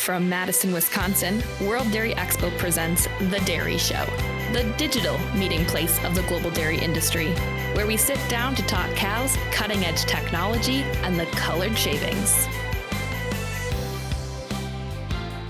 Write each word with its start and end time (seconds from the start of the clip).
From 0.00 0.30
Madison, 0.30 0.72
Wisconsin, 0.72 1.42
World 1.60 1.92
Dairy 1.92 2.14
Expo 2.14 2.56
presents 2.56 3.06
The 3.18 3.38
Dairy 3.44 3.76
Show, 3.76 4.06
the 4.50 4.72
digital 4.78 5.18
meeting 5.34 5.66
place 5.66 6.02
of 6.04 6.14
the 6.14 6.22
global 6.22 6.50
dairy 6.50 6.78
industry, 6.78 7.34
where 7.74 7.86
we 7.86 7.98
sit 7.98 8.18
down 8.30 8.54
to 8.54 8.62
talk 8.62 8.90
cows, 8.96 9.36
cutting 9.52 9.84
edge 9.84 10.06
technology, 10.06 10.84
and 11.04 11.20
the 11.20 11.26
colored 11.26 11.76
shavings. 11.76 12.48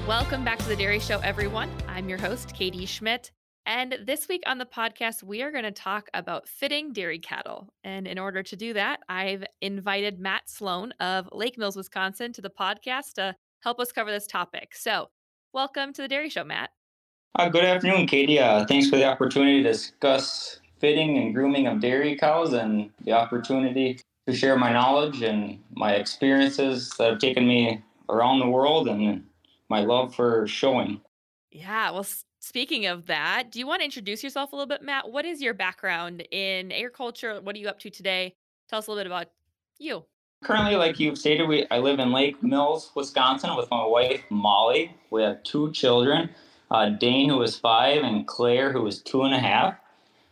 Welcome 0.08 0.44
back 0.44 0.58
to 0.58 0.66
The 0.66 0.76
Dairy 0.76 0.98
Show, 0.98 1.20
everyone. 1.20 1.70
I'm 1.86 2.08
your 2.08 2.18
host, 2.18 2.52
Katie 2.52 2.86
Schmidt. 2.86 3.30
And 3.66 3.98
this 4.04 4.26
week 4.26 4.42
on 4.46 4.58
the 4.58 4.66
podcast, 4.66 5.22
we 5.22 5.42
are 5.42 5.52
going 5.52 5.62
to 5.62 5.70
talk 5.70 6.08
about 6.12 6.48
fitting 6.48 6.92
dairy 6.92 7.20
cattle. 7.20 7.68
And 7.84 8.08
in 8.08 8.18
order 8.18 8.42
to 8.42 8.56
do 8.56 8.72
that, 8.72 8.98
I've 9.08 9.44
invited 9.60 10.18
Matt 10.18 10.50
Sloan 10.50 10.90
of 10.98 11.28
Lake 11.30 11.56
Mills, 11.56 11.76
Wisconsin, 11.76 12.32
to 12.32 12.42
the 12.42 12.50
podcast 12.50 13.12
to 13.12 13.36
help 13.60 13.78
us 13.80 13.92
cover 13.92 14.10
this 14.10 14.26
topic. 14.26 14.74
So, 14.74 15.08
welcome 15.52 15.92
to 15.92 16.02
the 16.02 16.08
Dairy 16.08 16.30
Show, 16.30 16.44
Matt. 16.44 16.70
Uh, 17.36 17.48
good 17.48 17.64
afternoon, 17.64 18.06
Katie. 18.06 18.38
Uh, 18.38 18.64
thanks 18.66 18.88
for 18.88 18.96
the 18.96 19.04
opportunity 19.04 19.62
to 19.62 19.68
discuss 19.70 20.60
fitting 20.78 21.18
and 21.18 21.34
grooming 21.34 21.66
of 21.66 21.80
dairy 21.80 22.16
cows 22.16 22.54
and 22.54 22.90
the 23.04 23.12
opportunity 23.12 24.00
to 24.26 24.34
share 24.34 24.56
my 24.56 24.72
knowledge 24.72 25.22
and 25.22 25.58
my 25.74 25.92
experiences 25.92 26.90
that 26.98 27.10
have 27.10 27.18
taken 27.18 27.46
me 27.46 27.82
around 28.08 28.40
the 28.40 28.48
world 28.48 28.88
and 28.88 29.24
my 29.68 29.80
love 29.80 30.14
for 30.14 30.46
showing. 30.46 31.00
Yeah, 31.52 31.90
well, 31.90 32.06
speaking 32.40 32.86
of 32.86 33.06
that, 33.06 33.50
do 33.50 33.58
you 33.58 33.66
want 33.66 33.80
to 33.80 33.84
introduce 33.84 34.24
yourself 34.24 34.52
a 34.52 34.56
little 34.56 34.68
bit, 34.68 34.82
Matt? 34.82 35.10
What 35.10 35.24
is 35.24 35.40
your 35.40 35.54
background 35.54 36.26
in 36.30 36.72
agriculture? 36.72 37.40
What 37.40 37.54
are 37.54 37.58
you 37.58 37.68
up 37.68 37.78
to 37.80 37.90
today? 37.90 38.34
Tell 38.68 38.78
us 38.78 38.86
a 38.86 38.90
little 38.90 39.04
bit 39.04 39.06
about 39.06 39.28
you 39.78 40.04
currently, 40.42 40.76
like 40.76 40.98
you've 40.98 41.18
stated, 41.18 41.48
we 41.48 41.66
I 41.70 41.78
live 41.78 41.98
in 41.98 42.12
Lake 42.12 42.42
Mills, 42.42 42.90
Wisconsin, 42.94 43.56
with 43.56 43.70
my 43.70 43.84
wife 43.84 44.22
Molly. 44.30 44.94
We 45.10 45.22
have 45.22 45.42
two 45.42 45.70
children, 45.72 46.30
uh, 46.70 46.90
Dane, 46.90 47.28
who 47.28 47.42
is 47.42 47.56
five, 47.56 48.02
and 48.02 48.26
Claire, 48.26 48.72
who 48.72 48.86
is 48.86 49.02
two 49.02 49.22
and 49.22 49.34
a 49.34 49.38
half. 49.38 49.74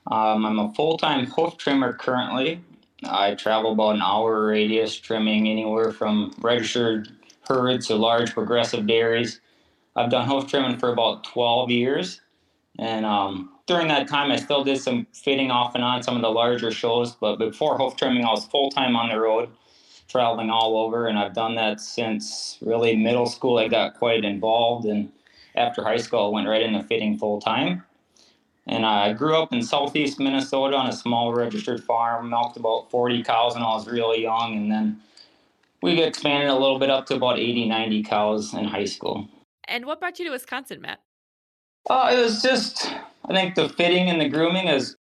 Um, 0.06 0.46
I'm 0.46 0.58
a 0.58 0.72
full-time 0.72 1.26
hoof 1.26 1.58
trimmer 1.58 1.92
currently. 1.92 2.60
I 3.04 3.34
travel 3.34 3.72
about 3.72 3.96
an 3.96 4.02
hour 4.02 4.46
radius, 4.46 4.96
trimming 4.96 5.46
anywhere 5.46 5.92
from 5.92 6.32
registered 6.40 7.08
herds 7.46 7.86
to 7.88 7.94
large 7.96 8.32
progressive 8.32 8.86
dairies. 8.86 9.40
I've 9.94 10.10
done 10.10 10.28
hoof 10.28 10.48
trimming 10.48 10.78
for 10.78 10.92
about 10.92 11.24
12 11.24 11.70
years, 11.70 12.20
and 12.78 13.04
um, 13.04 13.50
during 13.66 13.88
that 13.88 14.08
time, 14.08 14.32
I 14.32 14.36
still 14.36 14.64
did 14.64 14.80
some 14.80 15.06
fitting 15.12 15.50
off 15.50 15.74
and 15.74 15.84
on 15.84 16.02
some 16.02 16.16
of 16.16 16.22
the 16.22 16.30
larger 16.30 16.70
shows. 16.70 17.12
But 17.12 17.36
before 17.36 17.76
hoof 17.76 17.96
trimming, 17.96 18.24
I 18.24 18.30
was 18.30 18.46
full 18.46 18.70
time 18.70 18.96
on 18.96 19.10
the 19.10 19.20
road 19.20 19.50
traveling 20.08 20.50
all 20.50 20.78
over, 20.78 21.06
and 21.06 21.18
I've 21.18 21.34
done 21.34 21.54
that 21.56 21.80
since 21.80 22.58
really 22.60 22.96
middle 22.96 23.26
school. 23.26 23.58
I 23.58 23.68
got 23.68 23.94
quite 23.94 24.24
involved, 24.24 24.86
and 24.86 25.12
after 25.54 25.84
high 25.84 25.98
school, 25.98 26.26
I 26.26 26.28
went 26.28 26.48
right 26.48 26.62
into 26.62 26.82
fitting 26.82 27.18
full 27.18 27.40
time. 27.40 27.84
And 28.66 28.84
I 28.84 29.14
grew 29.14 29.34
up 29.34 29.52
in 29.52 29.62
southeast 29.62 30.20
Minnesota 30.20 30.76
on 30.76 30.88
a 30.88 30.92
small 30.92 31.32
registered 31.32 31.82
farm, 31.82 32.28
milked 32.28 32.58
about 32.58 32.90
40 32.90 33.22
cows 33.22 33.54
when 33.54 33.62
I 33.62 33.68
was 33.68 33.86
really 33.86 34.22
young, 34.22 34.56
and 34.56 34.70
then 34.70 35.00
we 35.82 36.02
expanded 36.02 36.50
a 36.50 36.54
little 36.54 36.78
bit 36.78 36.90
up 36.90 37.06
to 37.06 37.14
about 37.14 37.38
80, 37.38 37.66
90 37.68 38.02
cows 38.02 38.52
in 38.54 38.64
high 38.64 38.84
school. 38.84 39.28
And 39.68 39.86
what 39.86 40.00
brought 40.00 40.18
you 40.18 40.24
to 40.26 40.32
Wisconsin, 40.32 40.80
Matt? 40.80 41.00
Uh, 41.88 42.10
it 42.12 42.20
was 42.20 42.42
just, 42.42 42.92
I 43.24 43.32
think 43.32 43.54
the 43.54 43.68
fitting 43.70 44.10
and 44.10 44.20
the 44.20 44.28
grooming 44.28 44.68
is 44.68 44.96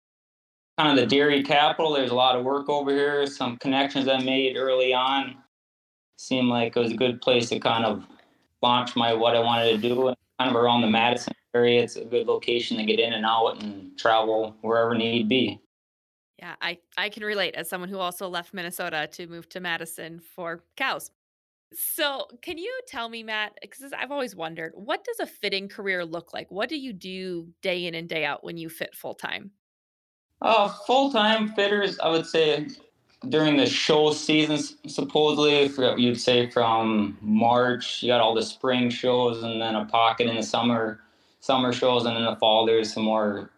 kind 0.77 0.91
of 0.91 0.97
the 0.97 1.05
dairy 1.05 1.43
capital. 1.43 1.93
There's 1.93 2.11
a 2.11 2.15
lot 2.15 2.35
of 2.35 2.43
work 2.43 2.69
over 2.69 2.91
here. 2.91 3.25
Some 3.27 3.57
connections 3.57 4.07
I 4.07 4.19
made 4.19 4.57
early 4.57 4.93
on 4.93 5.37
seemed 6.17 6.49
like 6.49 6.75
it 6.75 6.79
was 6.79 6.91
a 6.91 6.97
good 6.97 7.21
place 7.21 7.49
to 7.49 7.59
kind 7.59 7.85
of 7.85 8.05
launch 8.61 8.95
my 8.95 9.13
what 9.13 9.35
I 9.35 9.39
wanted 9.39 9.71
to 9.71 9.77
do. 9.77 10.13
Kind 10.39 10.49
of 10.49 10.55
around 10.55 10.81
the 10.81 10.87
Madison 10.87 11.33
area, 11.53 11.81
it's 11.81 11.95
a 11.95 12.03
good 12.03 12.27
location 12.27 12.77
to 12.77 12.83
get 12.83 12.99
in 12.99 13.13
and 13.13 13.25
out 13.25 13.63
and 13.63 13.97
travel 13.97 14.55
wherever 14.61 14.93
need 14.93 15.29
be. 15.29 15.61
Yeah, 16.39 16.55
I 16.61 16.79
I 16.97 17.07
can 17.07 17.23
relate 17.23 17.55
as 17.55 17.69
someone 17.69 17.89
who 17.89 18.00
also 18.00 18.27
left 18.27 18.53
Minnesota 18.53 19.07
to 19.13 19.27
move 19.27 19.47
to 19.50 19.61
Madison 19.61 20.19
for 20.19 20.66
cows. 20.75 21.11
So, 21.73 22.27
can 22.41 22.57
you 22.57 22.81
tell 22.88 23.09
me, 23.09 23.23
Matt? 23.23 23.57
Because 23.61 23.94
I've 23.94 24.11
always 24.11 24.35
wondered, 24.35 24.73
what 24.75 25.03
does 25.03 25.19
a 25.19 25.25
fitting 25.25 25.67
career 25.67 26.05
look 26.05 26.33
like? 26.33 26.51
What 26.51 26.69
do 26.69 26.77
you 26.77 26.94
do 26.94 27.47
day 27.61 27.85
in 27.85 27.95
and 27.95 28.07
day 28.07 28.25
out 28.25 28.44
when 28.44 28.57
you 28.57 28.69
fit 28.69 28.95
full 28.95 29.16
time? 29.16 29.51
Uh, 30.45 30.67
full 30.67 31.11
time 31.11 31.47
fitters, 31.47 31.97
I 31.97 32.09
would 32.09 32.28
say 32.28 32.67
during 33.29 33.57
the 33.57 33.66
show 33.66 34.11
seasons, 34.11 34.75
supposedly, 34.85 35.72
you'd 36.00 36.22
say 36.22 36.51
from 36.51 37.17
March, 37.19 38.03
you 38.03 38.09
got 38.09 38.22
all 38.22 38.35
the 38.35 38.44
spring 38.44 38.91
shows 38.91 39.41
and 39.41 39.59
then 39.59 39.73
a 39.73 39.85
pocket 39.85 40.28
in 40.28 40.35
the 40.35 40.44
summer, 40.44 41.00
summer 41.39 41.73
shows, 41.73 42.06
and 42.06 42.16
in 42.16 42.25
the 42.25 42.35
fall, 42.35 42.67
there's 42.67 42.94
some 42.94 43.06
more 43.06 43.50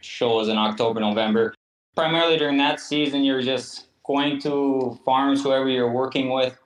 shows 0.00 0.48
in 0.48 0.56
October, 0.56 0.98
November. 0.98 1.52
Primarily 1.94 2.38
during 2.38 2.56
that 2.56 2.80
season, 2.80 3.22
you're 3.22 3.42
just 3.42 3.88
going 4.06 4.40
to 4.40 4.98
farms, 5.04 5.42
whoever 5.42 5.68
you're 5.68 5.92
working 5.92 6.30
with. 6.30 6.58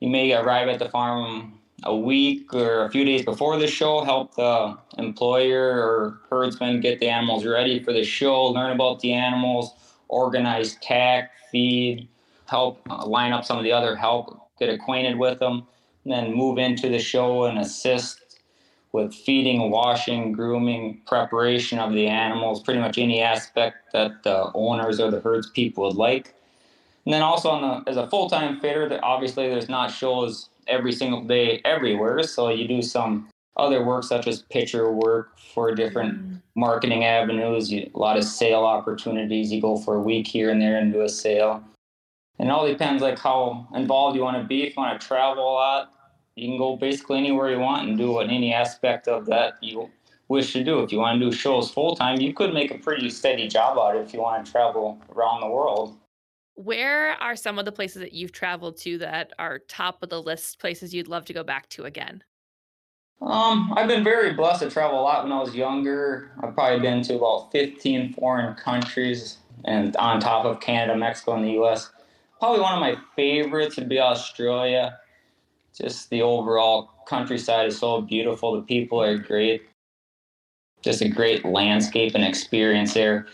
You 0.00 0.08
may 0.08 0.32
arrive 0.32 0.66
at 0.66 0.80
the 0.80 0.88
farm 0.88 1.60
a 1.82 1.94
week 1.94 2.54
or 2.54 2.84
a 2.84 2.90
few 2.90 3.04
days 3.04 3.24
before 3.24 3.58
the 3.58 3.66
show, 3.66 4.04
help 4.04 4.34
the 4.36 4.78
employer 4.98 5.82
or 5.82 6.20
herdsman 6.30 6.80
get 6.80 7.00
the 7.00 7.08
animals 7.08 7.44
ready 7.44 7.82
for 7.82 7.92
the 7.92 8.04
show, 8.04 8.46
learn 8.46 8.70
about 8.70 9.00
the 9.00 9.12
animals, 9.12 9.72
organize 10.08 10.76
tack, 10.76 11.32
feed, 11.50 12.08
help 12.46 12.80
uh, 12.88 13.04
line 13.06 13.32
up 13.32 13.44
some 13.44 13.58
of 13.58 13.64
the 13.64 13.72
other 13.72 13.96
help, 13.96 14.48
get 14.58 14.68
acquainted 14.68 15.18
with 15.18 15.38
them, 15.40 15.66
and 16.04 16.12
then 16.12 16.34
move 16.34 16.58
into 16.58 16.88
the 16.88 16.98
show 16.98 17.44
and 17.44 17.58
assist 17.58 18.40
with 18.92 19.12
feeding, 19.12 19.70
washing, 19.70 20.30
grooming, 20.30 21.00
preparation 21.06 21.80
of 21.80 21.92
the 21.92 22.06
animals, 22.06 22.62
pretty 22.62 22.78
much 22.78 22.96
any 22.96 23.20
aspect 23.20 23.92
that 23.92 24.22
the 24.22 24.50
owners 24.54 25.00
or 25.00 25.10
the 25.10 25.20
herds 25.20 25.50
people 25.50 25.84
would 25.84 25.96
like. 25.96 26.34
And 27.04 27.12
then 27.12 27.20
also 27.20 27.50
on 27.50 27.84
the, 27.84 27.90
as 27.90 27.96
a 27.96 28.08
full-time 28.08 28.60
fitter, 28.60 29.00
obviously 29.02 29.48
there's 29.48 29.68
not 29.68 29.90
shows 29.90 30.48
every 30.68 30.92
single 30.92 31.22
day 31.22 31.60
everywhere. 31.64 32.22
So 32.22 32.48
you 32.48 32.66
do 32.68 32.82
some 32.82 33.28
other 33.56 33.84
work 33.84 34.04
such 34.04 34.26
as 34.26 34.42
picture 34.42 34.90
work 34.92 35.38
for 35.38 35.74
different 35.74 36.20
mm. 36.20 36.42
marketing 36.56 37.04
avenues, 37.04 37.70
you, 37.70 37.90
a 37.94 37.98
lot 37.98 38.16
of 38.16 38.24
sale 38.24 38.64
opportunities. 38.64 39.52
You 39.52 39.60
go 39.60 39.76
for 39.76 39.96
a 39.96 40.00
week 40.00 40.26
here 40.26 40.50
and 40.50 40.60
there 40.60 40.76
and 40.76 40.92
do 40.92 41.02
a 41.02 41.08
sale. 41.08 41.62
And 42.38 42.48
it 42.48 42.52
all 42.52 42.66
depends 42.66 43.02
like 43.02 43.18
how 43.18 43.68
involved 43.74 44.16
you 44.16 44.22
want 44.22 44.38
to 44.38 44.44
be. 44.44 44.64
If 44.64 44.76
you 44.76 44.82
want 44.82 45.00
to 45.00 45.06
travel 45.06 45.44
a 45.44 45.54
lot, 45.54 45.92
you 46.34 46.48
can 46.48 46.58
go 46.58 46.76
basically 46.76 47.18
anywhere 47.18 47.50
you 47.50 47.60
want 47.60 47.88
and 47.88 47.96
do 47.96 48.18
any 48.18 48.52
aspect 48.52 49.06
of 49.06 49.26
that 49.26 49.54
you 49.62 49.88
wish 50.28 50.52
to 50.52 50.64
do. 50.64 50.80
If 50.80 50.90
you 50.90 50.98
want 50.98 51.20
to 51.20 51.30
do 51.30 51.36
shows 51.36 51.70
full 51.70 51.94
time, 51.94 52.20
you 52.20 52.32
could 52.32 52.52
make 52.52 52.72
a 52.72 52.78
pretty 52.78 53.08
steady 53.10 53.46
job 53.46 53.78
out 53.78 53.94
of 53.94 54.02
it 54.02 54.06
if 54.06 54.14
you 54.14 54.20
want 54.20 54.44
to 54.44 54.50
travel 54.50 55.00
around 55.14 55.42
the 55.42 55.48
world. 55.48 55.96
Where 56.54 57.12
are 57.20 57.34
some 57.34 57.58
of 57.58 57.64
the 57.64 57.72
places 57.72 58.00
that 58.00 58.12
you've 58.12 58.32
traveled 58.32 58.76
to 58.78 58.98
that 58.98 59.32
are 59.38 59.58
top 59.58 60.02
of 60.02 60.10
the 60.10 60.22
list 60.22 60.60
places 60.60 60.94
you'd 60.94 61.08
love 61.08 61.24
to 61.26 61.32
go 61.32 61.42
back 61.42 61.68
to 61.70 61.84
again? 61.84 62.22
Um, 63.20 63.72
I've 63.76 63.88
been 63.88 64.04
very 64.04 64.34
blessed 64.34 64.62
to 64.62 64.70
travel 64.70 65.00
a 65.00 65.02
lot 65.02 65.24
when 65.24 65.32
I 65.32 65.40
was 65.40 65.54
younger. 65.54 66.32
I've 66.42 66.54
probably 66.54 66.80
been 66.80 67.02
to 67.04 67.16
about 67.16 67.50
15 67.52 68.12
foreign 68.12 68.54
countries 68.54 69.38
and 69.64 69.96
on 69.96 70.20
top 70.20 70.44
of 70.44 70.60
Canada, 70.60 70.98
Mexico, 70.98 71.34
and 71.34 71.44
the 71.44 71.60
US. 71.62 71.90
Probably 72.38 72.60
one 72.60 72.74
of 72.74 72.80
my 72.80 72.96
favorites 73.16 73.76
would 73.76 73.88
be 73.88 73.98
Australia. 73.98 74.98
Just 75.74 76.10
the 76.10 76.22
overall 76.22 76.90
countryside 77.08 77.66
is 77.66 77.78
so 77.78 78.00
beautiful. 78.00 78.54
The 78.54 78.62
people 78.62 79.02
are 79.02 79.16
great. 79.16 79.62
Just 80.82 81.00
a 81.00 81.08
great 81.08 81.44
landscape 81.44 82.14
and 82.14 82.24
experience 82.24 82.94
there. 82.94 83.26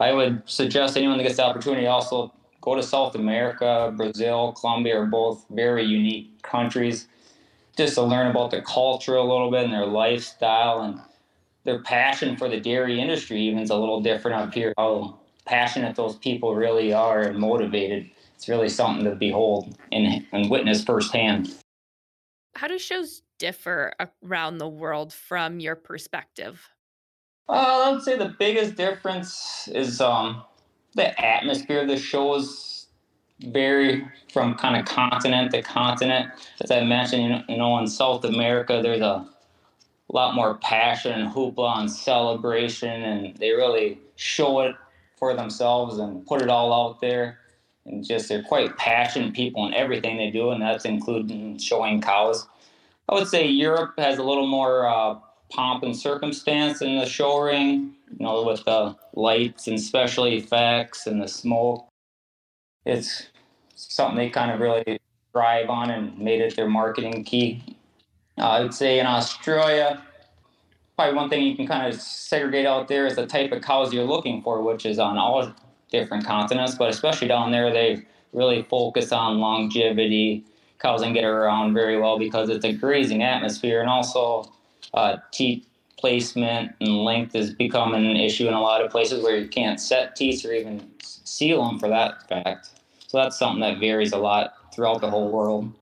I 0.00 0.12
would 0.12 0.42
suggest 0.46 0.96
anyone 0.96 1.16
that 1.16 1.24
gets 1.24 1.36
the 1.36 1.44
opportunity 1.44 1.86
also 1.86 2.32
go 2.60 2.74
to 2.74 2.82
South 2.82 3.14
America, 3.14 3.92
Brazil, 3.96 4.52
Colombia 4.52 5.00
are 5.00 5.06
both 5.06 5.44
very 5.50 5.84
unique 5.84 6.42
countries. 6.42 7.08
Just 7.76 7.94
to 7.94 8.02
learn 8.02 8.26
about 8.28 8.50
their 8.50 8.62
culture 8.62 9.14
a 9.14 9.22
little 9.22 9.50
bit 9.50 9.64
and 9.64 9.72
their 9.72 9.86
lifestyle 9.86 10.80
and 10.80 11.00
their 11.64 11.82
passion 11.82 12.36
for 12.36 12.48
the 12.48 12.58
dairy 12.58 13.00
industry 13.00 13.40
even 13.42 13.60
is 13.60 13.70
a 13.70 13.76
little 13.76 14.00
different 14.00 14.36
up 14.36 14.52
here. 14.52 14.72
How 14.76 15.18
passionate 15.44 15.94
those 15.96 16.16
people 16.16 16.54
really 16.54 16.92
are 16.92 17.22
and 17.22 17.38
motivated. 17.38 18.10
It's 18.34 18.48
really 18.48 18.68
something 18.68 19.04
to 19.04 19.14
behold 19.14 19.76
and, 19.92 20.26
and 20.32 20.50
witness 20.50 20.84
firsthand. 20.84 21.54
How 22.54 22.66
do 22.66 22.78
shows 22.78 23.22
differ 23.38 23.92
around 24.22 24.58
the 24.58 24.68
world 24.68 25.12
from 25.12 25.60
your 25.60 25.76
perspective? 25.76 26.68
Uh, 27.48 27.84
I 27.86 27.92
would 27.92 28.02
say 28.02 28.18
the 28.18 28.34
biggest 28.38 28.74
difference 28.74 29.68
is 29.72 30.00
um, 30.00 30.42
the 30.94 31.18
atmosphere 31.24 31.82
of 31.82 31.88
the 31.88 31.96
shows 31.96 32.86
vary 33.40 34.06
from 34.32 34.54
kind 34.54 34.76
of 34.76 34.84
continent 34.84 35.52
to 35.52 35.62
continent. 35.62 36.30
As 36.60 36.70
I 36.70 36.82
mentioned, 36.84 37.44
you 37.48 37.56
know, 37.56 37.78
in 37.78 37.86
South 37.86 38.24
America, 38.24 38.80
there's 38.82 39.00
a 39.00 39.26
lot 40.08 40.34
more 40.34 40.56
passion 40.58 41.12
and 41.12 41.32
hoopla 41.32 41.78
and 41.78 41.90
celebration, 41.90 43.02
and 43.02 43.36
they 43.36 43.50
really 43.50 43.98
show 44.16 44.60
it 44.60 44.74
for 45.16 45.34
themselves 45.34 45.98
and 45.98 46.26
put 46.26 46.42
it 46.42 46.48
all 46.48 46.72
out 46.72 47.00
there. 47.00 47.38
And 47.84 48.06
just 48.06 48.28
they're 48.28 48.42
quite 48.42 48.76
passionate 48.76 49.34
people 49.34 49.66
in 49.66 49.74
everything 49.74 50.16
they 50.16 50.30
do, 50.30 50.50
and 50.50 50.60
that's 50.60 50.84
including 50.84 51.58
showing 51.58 52.00
cows. 52.00 52.46
I 53.08 53.14
would 53.14 53.28
say 53.28 53.46
Europe 53.46 53.94
has 53.98 54.18
a 54.18 54.22
little 54.22 54.46
more 54.46 54.86
uh, 54.86 55.16
pomp 55.50 55.82
and 55.82 55.96
circumstance 55.96 56.82
in 56.82 56.96
the 56.96 57.06
show 57.06 57.40
ring, 57.40 57.94
you 58.10 58.24
know, 58.24 58.42
with 58.42 58.64
the 58.64 58.96
lights 59.14 59.66
and 59.66 59.80
special 59.80 60.26
effects 60.26 61.06
and 61.06 61.22
the 61.22 61.28
smoke. 61.28 61.86
It's 62.84 63.26
something 63.74 64.16
they 64.16 64.30
kind 64.30 64.50
of 64.50 64.60
really 64.60 64.98
thrive 65.32 65.70
on 65.70 65.90
and 65.90 66.18
made 66.18 66.40
it 66.40 66.56
their 66.56 66.68
marketing 66.68 67.24
key. 67.24 67.62
Uh, 68.38 68.48
I 68.48 68.60
would 68.60 68.74
say 68.74 68.98
in 68.98 69.06
Australia, 69.06 70.02
probably 70.96 71.14
one 71.14 71.28
thing 71.28 71.42
you 71.42 71.56
can 71.56 71.66
kind 71.66 71.86
of 71.86 72.00
segregate 72.00 72.66
out 72.66 72.88
there 72.88 73.06
is 73.06 73.16
the 73.16 73.26
type 73.26 73.52
of 73.52 73.62
cows 73.62 73.92
you're 73.92 74.04
looking 74.04 74.42
for, 74.42 74.62
which 74.62 74.86
is 74.86 74.98
on 74.98 75.18
all 75.18 75.52
different 75.90 76.24
continents, 76.24 76.74
but 76.74 76.90
especially 76.90 77.28
down 77.28 77.50
there, 77.50 77.72
they 77.72 78.04
really 78.32 78.62
focus 78.62 79.12
on 79.12 79.38
longevity. 79.38 80.44
Cows 80.78 81.02
can 81.02 81.12
get 81.12 81.24
around 81.24 81.74
very 81.74 82.00
well 82.00 82.18
because 82.18 82.48
it's 82.48 82.64
a 82.64 82.72
grazing 82.72 83.22
atmosphere, 83.22 83.80
and 83.80 83.88
also 83.88 84.52
uh, 84.94 85.16
teat 85.32 85.66
placement 85.98 86.72
and 86.80 87.04
length 87.04 87.34
is 87.34 87.52
becoming 87.52 88.06
an 88.06 88.16
issue 88.16 88.46
in 88.46 88.54
a 88.54 88.60
lot 88.60 88.84
of 88.84 88.90
places 88.90 89.22
where 89.22 89.36
you 89.36 89.48
can't 89.48 89.80
set 89.80 90.16
teats 90.16 90.44
or 90.44 90.52
even 90.52 90.88
seal 91.02 91.64
them 91.64 91.78
for 91.78 91.88
that 91.88 92.26
fact. 92.28 92.70
So 93.08 93.18
that's 93.18 93.38
something 93.38 93.60
that 93.60 93.80
varies 93.80 94.12
a 94.12 94.18
lot 94.18 94.54
throughout 94.72 95.00
the 95.00 95.10
whole 95.10 95.30
world. 95.30 95.72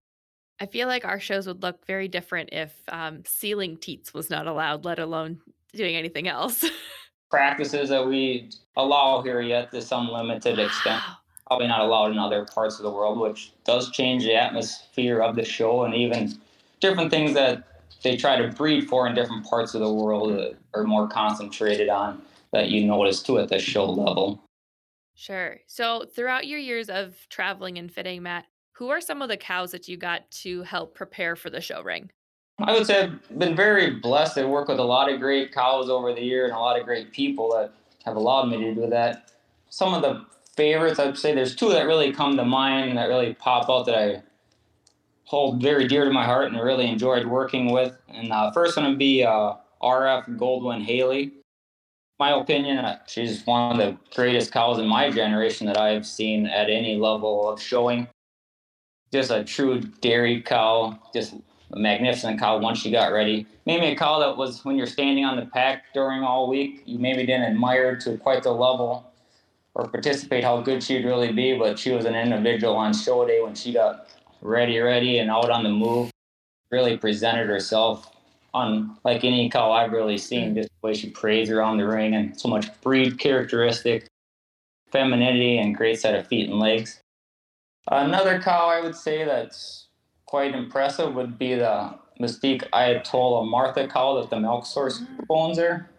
I 0.59 0.67
feel 0.67 0.89
like 0.89 1.05
our 1.05 1.21
shows 1.21 1.47
would 1.47 1.63
look 1.63 1.87
very 1.87 2.09
different 2.09 2.51
if 2.53 2.73
um, 2.89 3.23
sealing 3.27 3.77
teats 3.77 4.15
was 4.15 4.31
not 4.31 4.47
allowed, 4.47 4.85
let 4.85 4.99
alone 4.99 5.41
doing 5.75 5.97
anything 5.97 6.29
else. 6.29 6.65
Practices 7.31 7.91
that 7.91 8.07
we 8.07 8.51
allow 8.77 9.21
here 9.23 9.43
yet 9.43 9.71
to 9.73 9.83
some 9.83 10.09
limited 10.09 10.59
extent. 10.59 11.03
Probably 11.47 11.69
not 11.69 11.81
allowed 11.81 12.13
in 12.13 12.19
other 12.19 12.47
parts 12.47 12.79
of 12.79 12.85
the 12.85 12.91
world, 12.91 13.19
which 13.19 13.53
does 13.65 13.91
change 13.91 14.25
the 14.25 14.35
atmosphere 14.35 15.21
of 15.21 15.37
the 15.37 15.45
show 15.45 15.85
and 15.85 15.95
even 15.95 16.39
different 16.81 17.11
things 17.11 17.35
that 17.35 17.76
they 18.07 18.17
try 18.17 18.37
to 18.37 18.49
breed 18.49 18.89
for 18.89 19.07
in 19.07 19.15
different 19.15 19.45
parts 19.45 19.75
of 19.75 19.81
the 19.81 19.93
world 19.93 20.57
are 20.75 20.85
more 20.85 21.09
concentrated 21.09 21.89
on 21.89 22.23
that 22.53 22.69
you 22.69 22.87
notice 22.87 23.23
too 23.23 23.39
at 23.39 23.49
the 23.49 23.59
show 23.59 23.85
level. 23.85 24.41
Sure. 25.15 25.57
So, 25.67 26.05
throughout 26.15 26.47
your 26.47 26.59
years 26.59 26.89
of 26.89 27.17
traveling 27.31 27.79
and 27.79 27.91
fitting, 27.91 28.23
Matt, 28.23 28.45
who 28.73 28.91
are 28.91 29.01
some 29.01 29.23
of 29.23 29.29
the 29.29 29.37
cows 29.37 29.73
that 29.73 29.89
you 29.89 29.97
got 29.97 30.31
to 30.31 30.63
help 30.63 30.95
prepare 30.95 31.35
for 31.35 31.51
the 31.51 31.61
show 31.61 31.83
ring? 31.83 32.11
I 32.59 32.73
would 32.73 32.87
say 32.87 33.05
I've 33.05 33.39
been 33.39 33.57
very 33.57 33.91
blessed 33.91 34.37
to 34.37 34.47
work 34.47 34.69
with 34.69 34.79
a 34.79 34.85
lot 34.85 35.11
of 35.11 35.21
great 35.21 35.53
cows 35.53 35.91
over 35.91 36.15
the 36.15 36.23
year 36.23 36.45
and 36.45 36.55
a 36.55 36.59
lot 36.59 36.79
of 36.79 36.87
great 36.87 37.13
people 37.13 37.51
that 37.53 37.73
have 38.05 38.17
allowed 38.17 38.47
me 38.47 38.59
to 38.59 38.75
do 38.75 38.87
that. 38.89 39.33
Some 39.69 39.95
of 39.95 40.03
the 40.03 40.25
favorites, 40.55 40.99
I'd 40.99 41.19
say 41.19 41.35
there's 41.35 41.57
two 41.57 41.71
that 41.71 41.87
really 41.87 42.13
come 42.13 42.37
to 42.37 42.45
mind 42.45 42.97
that 42.97 43.09
really 43.09 43.35
pop 43.35 43.69
out 43.69 43.87
that 43.87 43.99
I 43.99 44.23
hold 45.27 45.61
very 45.61 45.87
dear 45.87 46.05
to 46.05 46.13
my 46.13 46.25
heart 46.25 46.51
and 46.51 46.61
really 46.61 46.87
enjoyed 46.87 47.27
working 47.27 47.71
with. 47.71 47.99
And 48.09 48.33
uh, 48.33 48.53
first 48.53 48.77
one 48.77 48.87
would 48.87 48.99
be 48.99 49.25
uh, 49.25 49.55
RF 49.83 50.39
Goldwyn 50.39 50.85
Hailey. 50.85 51.33
My 52.19 52.31
opinion, 52.41 52.79
uh, 52.79 53.01
she's 53.07 53.45
one 53.45 53.73
of 53.73 53.79
the 53.79 53.99
greatest 54.15 54.53
cows 54.53 54.79
in 54.79 54.87
my 54.87 55.11
generation 55.11 55.67
that 55.67 55.77
I've 55.77 56.07
seen 56.07 56.47
at 56.47 56.71
any 56.71 56.97
level 56.97 57.49
of 57.49 57.61
showing 57.61 58.09
just 59.13 59.31
a 59.31 59.45
true 59.45 59.81
dairy 59.81 60.41
cow, 60.41 60.99
just 61.13 61.35
a 61.73 61.79
magnificent 61.79 62.39
cow 62.39 62.59
once 62.59 62.79
she 62.79 62.91
got 62.91 63.13
ready. 63.13 63.47
Maybe 63.67 63.87
a 63.87 63.97
cow 63.97 64.21
that 64.21 64.37
was 64.37 64.65
when 64.65 64.77
you're 64.77 64.87
standing 64.87 65.25
on 65.25 65.37
the 65.37 65.47
pack 65.47 65.93
during 65.93 66.23
all 66.23 66.49
week, 66.49 66.85
you 66.87 66.99
maybe 66.99 67.27
didn't 67.27 67.51
admire 67.51 67.97
to 67.97 68.17
quite 68.17 68.45
the 68.45 68.53
level 68.53 69.13
or 69.75 69.89
participate 69.89 70.43
how 70.43 70.61
good 70.61 70.83
she'd 70.83 71.05
really 71.05 71.33
be, 71.33 71.59
but 71.59 71.79
she 71.79 71.91
was 71.91 72.07
an 72.07 72.15
individual 72.15 72.77
on 72.77 72.95
show 72.95 73.27
day 73.27 73.43
when 73.43 73.55
she 73.55 73.73
got 73.73 74.06
ready, 74.47 74.79
ready, 74.79 75.19
and 75.19 75.31
out 75.31 75.51
on 75.51 75.65
the 75.65 75.71
move. 75.71 76.11
Really 76.71 76.97
presented 76.97 77.49
herself 77.49 78.11
on 78.55 78.97
like 79.05 79.25
any 79.25 79.51
cow 79.51 79.71
I've 79.71 79.93
really 79.93 80.19
seen, 80.19 80.55
just 80.55 80.69
the 80.69 80.87
way 80.87 80.95
she 80.95 81.11
prays 81.11 81.51
around 81.51 81.77
the 81.77 81.87
ring 81.87 82.15
and 82.15 82.39
so 82.39 82.49
much 82.49 82.69
breed 82.81 83.19
characteristic, 83.19 84.07
femininity, 84.91 85.59
and 85.59 85.77
great 85.77 86.01
set 86.01 86.15
of 86.15 86.27
feet 86.27 86.49
and 86.49 86.59
legs. 86.59 87.01
Another 87.89 88.41
cow 88.41 88.67
I 88.69 88.81
would 88.81 88.97
say 88.97 89.25
that's 89.25 89.89
quite 90.25 90.55
impressive 90.55 91.15
would 91.15 91.39
be 91.39 91.55
the 91.55 91.95
Mystique 92.21 92.69
Ayatollah 92.71 93.49
Martha 93.49 93.87
cow 93.87 94.21
that 94.21 94.31
the 94.31 94.41
milk 94.41 94.67
source 94.67 95.03
owns 95.29 95.57
there. 95.57 95.91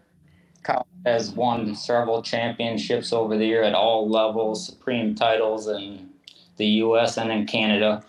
Cow 0.63 0.85
has 1.05 1.31
won 1.31 1.75
several 1.75 2.21
championships 2.21 3.13
over 3.13 3.37
the 3.37 3.45
year 3.45 3.63
at 3.63 3.73
all 3.73 4.09
levels, 4.09 4.65
supreme 4.65 5.15
titles 5.15 5.67
in 5.67 6.09
the 6.57 6.65
U.S. 6.65 7.17
and 7.17 7.31
in 7.31 7.45
Canada. 7.45 8.03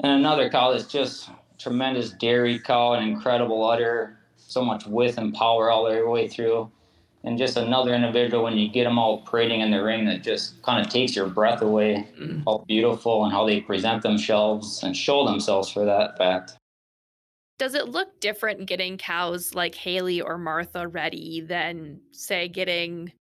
And 0.00 0.12
another 0.12 0.48
cow 0.48 0.72
that's 0.72 0.86
just 0.86 1.30
tremendous 1.58 2.10
dairy 2.10 2.58
cow, 2.58 2.92
an 2.92 3.02
incredible 3.02 3.64
udder, 3.64 4.18
so 4.36 4.62
much 4.64 4.86
width 4.86 5.18
and 5.18 5.34
power 5.34 5.70
all 5.70 5.90
the 5.90 6.08
way 6.08 6.28
through 6.28 6.70
and 7.24 7.36
just 7.36 7.56
another 7.56 7.94
individual 7.94 8.44
when 8.44 8.56
you 8.56 8.68
get 8.68 8.84
them 8.84 8.98
all 8.98 9.22
parading 9.22 9.60
in 9.60 9.70
the 9.70 9.82
ring 9.82 10.04
that 10.06 10.22
just 10.22 10.60
kind 10.62 10.84
of 10.84 10.90
takes 10.90 11.16
your 11.16 11.26
breath 11.26 11.62
away. 11.62 12.08
Mm. 12.18 12.44
How 12.46 12.64
beautiful 12.66 13.24
and 13.24 13.32
how 13.32 13.46
they 13.46 13.60
present 13.60 14.02
themselves 14.02 14.82
and 14.82 14.96
show 14.96 15.26
themselves 15.26 15.70
for 15.70 15.84
that 15.84 16.16
fact. 16.16 16.56
Does 17.58 17.74
it 17.74 17.88
look 17.88 18.20
different 18.20 18.66
getting 18.66 18.96
cows 18.98 19.52
like 19.52 19.74
Hailey 19.74 20.20
or 20.20 20.38
Martha 20.38 20.86
ready 20.86 21.40
than, 21.40 22.00
say, 22.12 22.48
getting 22.48 23.12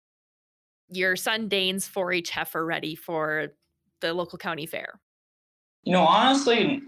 your 0.89 1.17
son 1.17 1.49
Dane's 1.49 1.89
4 1.89 2.13
H 2.13 2.31
heifer 2.31 2.65
ready 2.65 2.95
for 2.95 3.49
the 4.03 4.13
local 4.13 4.37
county 4.37 4.67
fair? 4.67 5.01
You 5.87 5.93
know, 5.93 6.05
honestly, 6.05 6.83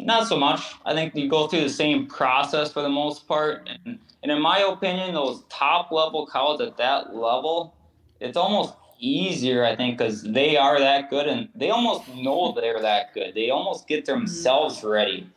not 0.00 0.26
so 0.26 0.38
much. 0.38 0.74
I 0.86 0.94
think 0.94 1.14
you 1.14 1.28
go 1.28 1.48
through 1.48 1.60
the 1.60 1.68
same 1.68 2.06
process 2.06 2.72
for 2.72 2.80
the 2.80 2.88
most 2.88 3.28
part. 3.28 3.68
And 3.84 3.98
and 4.22 4.32
in 4.32 4.40
my 4.40 4.60
opinion, 4.60 5.14
those 5.14 5.44
top 5.50 5.92
level 5.92 6.26
cows 6.26 6.60
at 6.62 6.78
that 6.78 7.14
level, 7.14 7.76
it's 8.20 8.38
almost 8.38 8.74
easier, 8.98 9.64
I 9.64 9.76
think, 9.76 9.98
because 9.98 10.22
they 10.22 10.56
are 10.56 10.80
that 10.80 11.10
good 11.10 11.28
and 11.28 11.50
they 11.54 11.70
almost 11.70 12.08
know 12.14 12.52
they're 12.52 12.80
that 12.80 13.12
good. 13.14 13.34
They 13.34 13.50
almost 13.50 13.86
get 13.86 14.06
themselves 14.06 14.78
mm-hmm. 14.78 14.88
ready. 14.88 15.30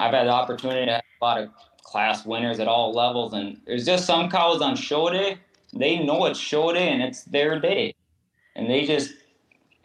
I've 0.00 0.14
had 0.14 0.26
the 0.26 0.32
opportunity 0.32 0.86
to 0.86 0.92
have 0.92 1.02
a 1.20 1.24
lot 1.24 1.40
of 1.42 1.50
class 1.82 2.24
winners 2.24 2.60
at 2.60 2.66
all 2.66 2.92
levels, 2.92 3.34
and 3.34 3.60
there's 3.66 3.84
just 3.84 4.06
some 4.06 4.30
cows 4.30 4.62
on 4.62 4.74
show 4.74 5.10
day. 5.10 5.38
They 5.74 5.98
know 5.98 6.24
it's 6.24 6.40
show 6.40 6.72
day 6.72 6.88
and 6.88 7.02
it's 7.02 7.24
their 7.24 7.60
day, 7.60 7.94
and 8.56 8.70
they 8.70 8.86
just 8.86 9.12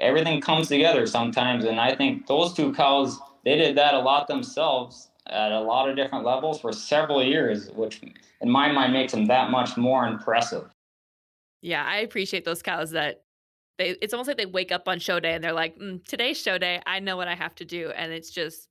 everything 0.04 0.42
comes 0.42 0.68
together 0.68 1.06
sometimes. 1.06 1.66
And 1.66 1.80
I 1.80 1.96
think 1.96 2.28
those 2.28 2.54
two 2.54 2.74
cows, 2.74 3.20
they 3.46 3.56
did 3.56 3.78
that 3.78 3.94
a 3.94 4.00
lot 4.00 4.28
themselves 4.28 5.10
at 5.28 5.52
a 5.52 5.60
lot 5.60 5.90
of 5.90 5.96
different 5.96 6.26
levels 6.26 6.60
for 6.60 6.74
several 6.74 7.24
years, 7.24 7.70
which 7.72 8.02
in 8.42 8.50
my 8.50 8.72
mind 8.72 8.94
makes 8.94 9.14
them 9.14 9.26
that 9.26 9.50
much 9.50 9.78
more 9.78 10.06
impressive. 10.06 10.70
Yeah, 11.62 11.84
I 11.86 11.98
appreciate 11.98 12.44
those 12.44 12.62
cows 12.62 12.92
that 12.92 13.24
they 13.78 13.96
it's 14.02 14.14
almost 14.14 14.28
like 14.28 14.38
they 14.38 14.46
wake 14.46 14.72
up 14.72 14.88
on 14.88 15.00
show 15.00 15.20
day 15.20 15.34
and 15.34 15.44
they're 15.44 15.54
like, 15.54 15.78
mm, 15.80 16.04
today's 16.06 16.40
show 16.40 16.58
day, 16.58 16.82
I 16.86 17.00
know 17.00 17.18
what 17.18 17.28
I 17.28 17.36
have 17.36 17.56
to 17.56 17.66
do. 17.66 17.92
And 17.96 18.12
it's 18.12 18.30
just 18.30 18.68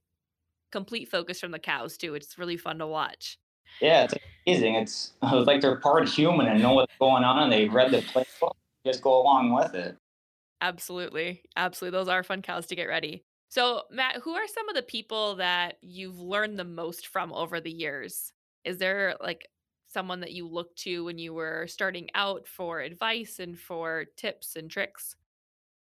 complete 0.71 1.09
focus 1.09 1.41
from 1.41 1.51
the 1.51 1.59
cows 1.59 1.97
too. 1.97 2.15
It's 2.15 2.39
really 2.39 2.57
fun 2.57 2.79
to 2.79 2.87
watch. 2.87 3.39
Yeah, 3.81 4.05
it's 4.05 4.15
amazing. 4.47 4.75
It's, 4.75 5.13
it's 5.23 5.47
like 5.47 5.61
they're 5.63 5.77
part 5.77 6.09
human 6.09 6.47
and 6.47 6.61
know 6.61 6.75
what's 6.75 6.95
going 6.99 7.25
on 7.25 7.45
and 7.45 7.53
they 7.53 7.69
read 7.69 7.91
the 7.91 8.03
playbook, 8.03 8.53
just 8.85 9.03
go 9.03 9.21
along 9.21 9.53
with 9.55 9.75
it. 9.75 9.97
Absolutely. 10.63 11.43
Absolutely. 11.57 11.99
Those 11.99 12.09
are 12.09 12.23
fun 12.23 12.41
cows 12.41 12.67
to 12.69 12.77
get 12.77 12.85
ready. 12.85 13.25
So, 13.49 13.83
Matt, 13.91 14.23
who 14.23 14.31
are 14.31 14.47
some 14.47 14.69
of 14.69 14.75
the 14.75 14.83
people 14.83 15.37
that 15.37 15.77
you've 15.83 16.19
learned 16.19 16.59
the 16.59 16.65
most 16.65 17.09
from 17.09 17.33
over 17.33 17.61
the 17.61 17.71
years? 17.71 18.33
Is 18.65 18.79
there 18.79 19.17
like 19.21 19.47
someone 19.89 20.21
that 20.21 20.33
you 20.33 20.49
looked 20.49 20.79
to 20.79 21.05
when 21.05 21.19
you 21.19 21.35
were 21.35 21.67
starting 21.67 22.09
out 22.15 22.47
for 22.47 22.81
advice 22.81 23.41
and 23.41 23.59
for 23.59 24.07
tips 24.17 24.57
and 24.57 24.71
tricks? 24.71 25.17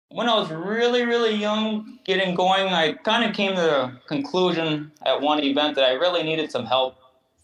When 0.09 0.29
I 0.29 0.35
was 0.35 0.51
really, 0.51 1.05
really 1.05 1.33
young, 1.33 1.97
getting 2.05 2.35
going, 2.35 2.67
I 2.67 2.93
kind 2.93 3.27
of 3.27 3.35
came 3.35 3.55
to 3.55 3.61
the 3.61 3.99
conclusion 4.07 4.91
at 5.05 5.19
one 5.19 5.43
event 5.43 5.75
that 5.75 5.85
I 5.85 5.93
really 5.93 6.23
needed 6.23 6.51
some 6.51 6.65
help 6.65 6.97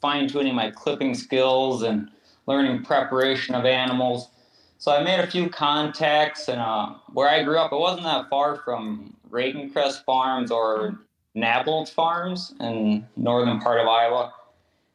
fine 0.03 0.27
tuning 0.27 0.53
my 0.53 0.69
clipping 0.69 1.15
skills 1.15 1.83
and 1.83 2.09
learning 2.45 2.83
preparation 2.83 3.55
of 3.55 3.63
animals. 3.65 4.27
So 4.83 4.91
I 4.91 5.01
made 5.01 5.21
a 5.21 5.27
few 5.27 5.47
contacts, 5.47 6.49
and 6.49 6.59
uh, 6.59 6.95
where 7.13 7.29
I 7.29 7.41
grew 7.41 7.57
up, 7.57 7.71
it 7.71 7.77
wasn't 7.77 8.03
that 8.03 8.29
far 8.29 8.57
from 8.57 9.15
Rakencrest 9.29 10.03
Farms 10.03 10.51
or 10.51 10.99
Nabholz 11.37 11.89
Farms 11.89 12.53
in 12.59 13.07
northern 13.15 13.61
part 13.61 13.79
of 13.79 13.87
Iowa. 13.87 14.33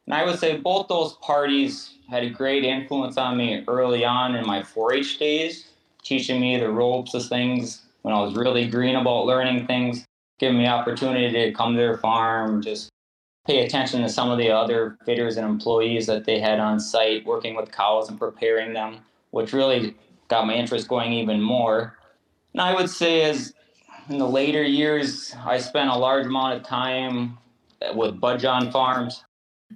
And 0.05 0.13
I 0.13 0.27
would 0.27 0.39
say 0.39 0.59
both 0.59 0.89
those 0.89 1.15
parties 1.23 1.95
had 2.11 2.23
a 2.23 2.29
great 2.29 2.65
influence 2.65 3.17
on 3.17 3.39
me 3.39 3.65
early 3.67 4.05
on 4.05 4.35
in 4.35 4.47
my 4.47 4.61
4-H 4.61 5.19
days, 5.19 5.69
teaching 6.05 6.39
me 6.39 6.59
the 6.59 6.69
ropes 6.69 7.15
of 7.15 7.27
things 7.27 7.87
when 8.03 8.13
I 8.13 8.21
was 8.21 8.37
really 8.37 8.69
green 8.69 8.95
about 8.95 9.25
learning 9.25 9.67
things, 9.67 10.05
giving 10.39 10.59
me 10.59 10.67
opportunity 10.67 11.33
to 11.33 11.53
come 11.53 11.73
to 11.73 11.79
their 11.79 11.97
farm, 11.97 12.61
just 12.61 12.91
pay 13.47 13.65
attention 13.65 14.03
to 14.03 14.11
some 14.11 14.31
of 14.31 14.37
the 14.37 14.51
other 14.51 14.99
fitters 15.07 15.39
and 15.39 15.49
employees 15.49 16.05
that 16.09 16.27
they 16.27 16.41
had 16.41 16.61
on 16.61 16.79
site, 16.79 17.25
working 17.25 17.57
with 17.57 17.73
cows 17.73 18.11
and 18.11 18.19
preparing 18.19 18.75
them 18.75 18.99
which 19.31 19.53
really 19.53 19.95
got 20.29 20.47
my 20.47 20.55
interest 20.55 20.89
going 20.89 21.13
even 21.13 21.41
more. 21.41 21.97
And 22.53 22.61
I 22.61 22.75
would 22.75 22.91
say, 22.91 23.23
as 23.23 23.53
in 24.09 24.19
the 24.19 24.29
later 24.29 24.63
years, 24.63 25.35
I 25.45 25.59
spent 25.59 25.91
a 25.91 25.97
large 25.97 26.27
amount 26.27 26.55
of 26.55 26.67
time 26.67 27.39
with 27.95 28.21
Budjon 28.21 28.73
Farms. 28.73 29.25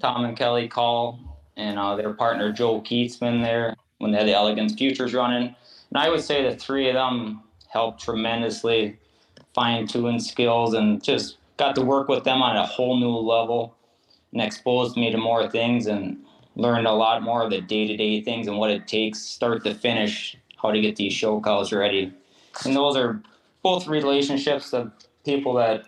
Tom 0.00 0.24
and 0.24 0.36
Kelly 0.36 0.68
Call 0.68 1.18
and 1.56 1.78
uh, 1.78 1.96
their 1.96 2.12
partner 2.14 2.52
Joe 2.52 2.80
Keatsman 2.80 3.42
there 3.42 3.76
when 3.98 4.10
they 4.10 4.18
had 4.18 4.26
the 4.26 4.34
Elegance 4.34 4.74
Futures 4.74 5.14
running. 5.14 5.54
And 5.90 5.98
I 5.98 6.08
would 6.08 6.22
say 6.22 6.42
the 6.42 6.56
three 6.56 6.88
of 6.88 6.94
them 6.94 7.42
helped 7.68 8.02
tremendously 8.02 8.96
fine 9.54 9.86
tune 9.86 10.18
skills 10.18 10.74
and 10.74 11.02
just 11.02 11.36
got 11.58 11.74
to 11.74 11.82
work 11.82 12.08
with 12.08 12.24
them 12.24 12.42
on 12.42 12.56
a 12.56 12.66
whole 12.66 12.98
new 12.98 13.10
level 13.10 13.76
and 14.32 14.40
exposed 14.40 14.96
me 14.96 15.10
to 15.12 15.18
more 15.18 15.48
things 15.48 15.86
and 15.86 16.18
learned 16.56 16.86
a 16.86 16.92
lot 16.92 17.22
more 17.22 17.42
of 17.42 17.50
the 17.50 17.60
day 17.60 17.86
to 17.86 17.96
day 17.96 18.20
things 18.20 18.46
and 18.46 18.58
what 18.58 18.70
it 18.70 18.86
takes, 18.86 19.20
start 19.20 19.64
to 19.64 19.74
finish, 19.74 20.36
how 20.60 20.70
to 20.70 20.80
get 20.80 20.96
these 20.96 21.12
show 21.12 21.40
calls 21.40 21.72
ready. 21.72 22.12
And 22.64 22.76
those 22.76 22.96
are 22.96 23.22
both 23.62 23.86
relationships 23.86 24.72
of 24.72 24.92
people 25.24 25.54
that 25.54 25.84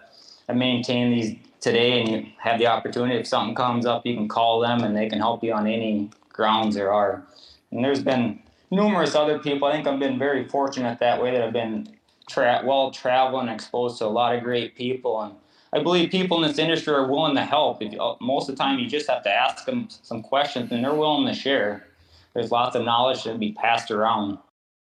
maintain 0.52 1.10
these 1.10 1.36
today 1.60 2.00
and 2.00 2.08
you 2.10 2.26
have 2.38 2.58
the 2.58 2.66
opportunity 2.66 3.18
if 3.18 3.26
something 3.26 3.54
comes 3.54 3.86
up 3.86 4.04
you 4.04 4.14
can 4.14 4.28
call 4.28 4.60
them 4.60 4.82
and 4.82 4.94
they 4.94 5.08
can 5.08 5.18
help 5.18 5.42
you 5.42 5.50
on 5.50 5.66
any 5.66 6.10
grounds 6.28 6.74
there 6.74 6.92
are 6.92 7.22
and 7.70 7.82
there's 7.82 8.02
been 8.02 8.38
numerous 8.70 9.14
other 9.14 9.38
people 9.38 9.66
i 9.66 9.72
think 9.72 9.86
i've 9.86 9.98
been 9.98 10.18
very 10.18 10.46
fortunate 10.46 10.98
that 10.98 11.22
way 11.22 11.30
that 11.30 11.42
i've 11.42 11.54
been 11.54 11.88
tra- 12.28 12.60
well 12.66 12.90
traveling 12.90 13.48
exposed 13.48 13.96
to 13.96 14.04
a 14.04 14.06
lot 14.06 14.36
of 14.36 14.42
great 14.42 14.76
people 14.76 15.22
and 15.22 15.34
i 15.74 15.82
believe 15.82 16.10
people 16.10 16.42
in 16.42 16.48
this 16.48 16.58
industry 16.58 16.92
are 16.92 17.06
willing 17.06 17.34
to 17.34 17.44
help 17.44 17.82
if 17.82 17.92
you, 17.92 18.16
most 18.20 18.48
of 18.48 18.56
the 18.56 18.62
time 18.62 18.78
you 18.78 18.88
just 18.88 19.08
have 19.08 19.22
to 19.22 19.30
ask 19.30 19.64
them 19.66 19.88
some 20.02 20.22
questions 20.22 20.72
and 20.72 20.84
they're 20.84 20.94
willing 20.94 21.26
to 21.26 21.34
share 21.34 21.86
there's 22.32 22.50
lots 22.50 22.74
of 22.74 22.84
knowledge 22.84 23.22
to 23.22 23.34
be 23.34 23.52
passed 23.52 23.90
around 23.90 24.38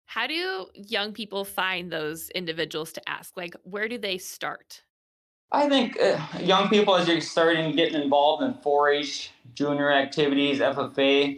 how 0.07 0.27
do 0.27 0.67
young 0.73 1.11
people 1.11 1.43
find 1.43 1.91
those 1.91 2.29
individuals 2.31 2.93
to 2.93 3.09
ask 3.09 3.35
like 3.35 3.55
where 3.63 3.87
do 3.87 3.97
they 3.97 4.17
start 4.17 4.81
I 5.51 5.69
think 5.69 5.97
uh, 6.01 6.19
young 6.39 6.69
people, 6.69 6.95
as 6.95 7.07
you're 7.07 7.21
starting 7.21 7.75
getting 7.75 8.01
involved 8.01 8.43
in 8.43 8.53
4-H 8.55 9.31
junior 9.53 9.91
activities, 9.91 10.59
FFA, 10.59 11.37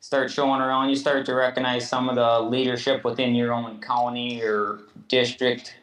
start 0.00 0.30
showing 0.30 0.60
around. 0.60 0.90
You 0.90 0.96
start 0.96 1.24
to 1.26 1.34
recognize 1.34 1.88
some 1.88 2.08
of 2.08 2.16
the 2.16 2.40
leadership 2.40 3.04
within 3.04 3.34
your 3.34 3.52
own 3.52 3.80
county 3.80 4.42
or 4.42 4.80
district. 5.08 5.76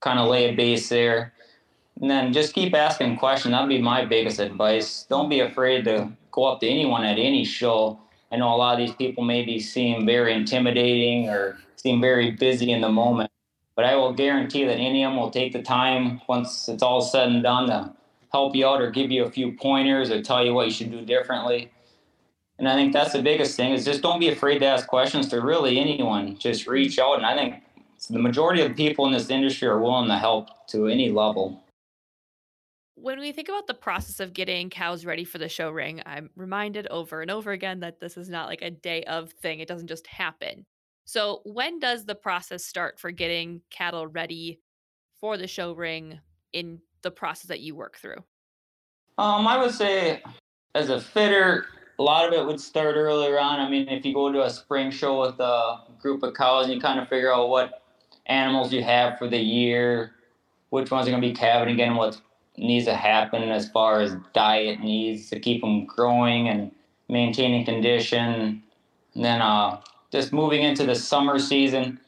Kind 0.00 0.18
of 0.18 0.28
lay 0.28 0.50
a 0.50 0.54
base 0.54 0.88
there, 0.88 1.32
and 2.00 2.10
then 2.10 2.32
just 2.32 2.54
keep 2.54 2.74
asking 2.74 3.16
questions. 3.16 3.52
That'd 3.52 3.68
be 3.68 3.80
my 3.80 4.04
biggest 4.04 4.38
advice. 4.38 5.06
Don't 5.08 5.28
be 5.28 5.40
afraid 5.40 5.84
to 5.84 6.10
go 6.30 6.44
up 6.44 6.60
to 6.60 6.68
anyone 6.68 7.04
at 7.04 7.18
any 7.18 7.44
show. 7.44 7.98
I 8.30 8.36
know 8.36 8.54
a 8.54 8.56
lot 8.56 8.80
of 8.80 8.86
these 8.86 8.96
people 8.96 9.24
maybe 9.24 9.60
seem 9.60 10.04
very 10.04 10.34
intimidating 10.34 11.28
or 11.28 11.58
seem 11.76 12.00
very 12.00 12.32
busy 12.32 12.72
in 12.72 12.80
the 12.80 12.88
moment 12.88 13.30
but 13.76 13.84
I 13.84 13.94
will 13.94 14.14
guarantee 14.14 14.64
that 14.64 14.78
any 14.78 15.04
of 15.04 15.12
them 15.12 15.20
will 15.20 15.30
take 15.30 15.52
the 15.52 15.62
time 15.62 16.22
once 16.26 16.68
it's 16.68 16.82
all 16.82 17.02
said 17.02 17.28
and 17.28 17.42
done 17.42 17.68
to 17.68 17.92
help 18.32 18.56
you 18.56 18.66
out 18.66 18.80
or 18.80 18.90
give 18.90 19.10
you 19.10 19.24
a 19.24 19.30
few 19.30 19.52
pointers 19.52 20.10
or 20.10 20.22
tell 20.22 20.44
you 20.44 20.54
what 20.54 20.66
you 20.66 20.72
should 20.72 20.90
do 20.90 21.04
differently. 21.04 21.70
And 22.58 22.66
I 22.66 22.74
think 22.74 22.94
that's 22.94 23.12
the 23.12 23.22
biggest 23.22 23.54
thing 23.54 23.72
is 23.72 23.84
just 23.84 24.00
don't 24.00 24.18
be 24.18 24.28
afraid 24.28 24.60
to 24.60 24.66
ask 24.66 24.86
questions 24.88 25.28
to 25.28 25.42
really 25.42 25.78
anyone. 25.78 26.38
Just 26.38 26.66
reach 26.66 26.98
out. 26.98 27.18
And 27.18 27.26
I 27.26 27.36
think 27.36 27.62
the 28.08 28.18
majority 28.18 28.62
of 28.62 28.74
people 28.74 29.04
in 29.06 29.12
this 29.12 29.28
industry 29.28 29.68
are 29.68 29.78
willing 29.78 30.08
to 30.08 30.16
help 30.16 30.66
to 30.68 30.86
any 30.86 31.10
level. 31.10 31.62
When 32.98 33.20
we 33.20 33.30
think 33.30 33.50
about 33.50 33.66
the 33.66 33.74
process 33.74 34.20
of 34.20 34.32
getting 34.32 34.70
cows 34.70 35.04
ready 35.04 35.24
for 35.24 35.36
the 35.36 35.50
show 35.50 35.70
ring, 35.70 36.00
I'm 36.06 36.30
reminded 36.34 36.86
over 36.88 37.20
and 37.20 37.30
over 37.30 37.52
again 37.52 37.80
that 37.80 38.00
this 38.00 38.16
is 38.16 38.30
not 38.30 38.48
like 38.48 38.62
a 38.62 38.70
day 38.70 39.04
of 39.04 39.32
thing. 39.32 39.60
It 39.60 39.68
doesn't 39.68 39.88
just 39.88 40.06
happen. 40.06 40.64
So, 41.04 41.42
when 41.44 41.78
does 41.78 42.06
the 42.06 42.14
process 42.14 42.64
start 42.64 42.98
for 42.98 43.10
getting 43.10 43.60
cattle 43.70 44.06
ready 44.06 44.60
for 45.20 45.36
the 45.36 45.46
show 45.46 45.74
ring 45.74 46.18
in 46.54 46.80
the 47.02 47.10
process 47.10 47.48
that 47.48 47.60
you 47.60 47.76
work 47.76 47.98
through? 47.98 48.24
Um, 49.18 49.46
I 49.46 49.58
would 49.58 49.72
say 49.72 50.22
as 50.74 50.88
a 50.88 50.98
fitter, 50.98 51.66
a 51.98 52.02
lot 52.02 52.26
of 52.26 52.32
it 52.32 52.44
would 52.44 52.60
start 52.60 52.96
earlier 52.96 53.38
on. 53.38 53.60
I 53.60 53.68
mean, 53.68 53.88
if 53.88 54.06
you 54.06 54.14
go 54.14 54.32
to 54.32 54.44
a 54.44 54.50
spring 54.50 54.90
show 54.90 55.20
with 55.20 55.38
a 55.38 55.84
group 56.00 56.22
of 56.22 56.32
cows 56.32 56.64
and 56.64 56.74
you 56.74 56.80
kind 56.80 56.98
of 56.98 57.08
figure 57.08 57.32
out 57.32 57.50
what 57.50 57.82
animals 58.26 58.72
you 58.72 58.82
have 58.82 59.18
for 59.18 59.28
the 59.28 59.38
year, 59.38 60.12
which 60.70 60.90
ones 60.90 61.06
are 61.06 61.10
going 61.10 61.22
to 61.22 61.28
be 61.28 61.34
calving 61.34 61.74
again, 61.74 61.94
what 61.94 62.20
needs 62.58 62.86
to 62.86 62.94
happen 62.94 63.50
as 63.50 63.68
far 63.68 64.00
as 64.00 64.16
diet 64.32 64.80
needs 64.80 65.30
to 65.30 65.40
keep 65.40 65.60
them 65.60 65.84
growing 65.84 66.48
and 66.48 66.72
maintaining 67.08 67.64
condition. 67.64 68.62
And 69.14 69.24
then 69.24 69.40
uh, 69.40 69.80
just 70.10 70.32
moving 70.32 70.62
into 70.62 70.84
the 70.84 70.94
summer 70.94 71.38
season, 71.38 72.00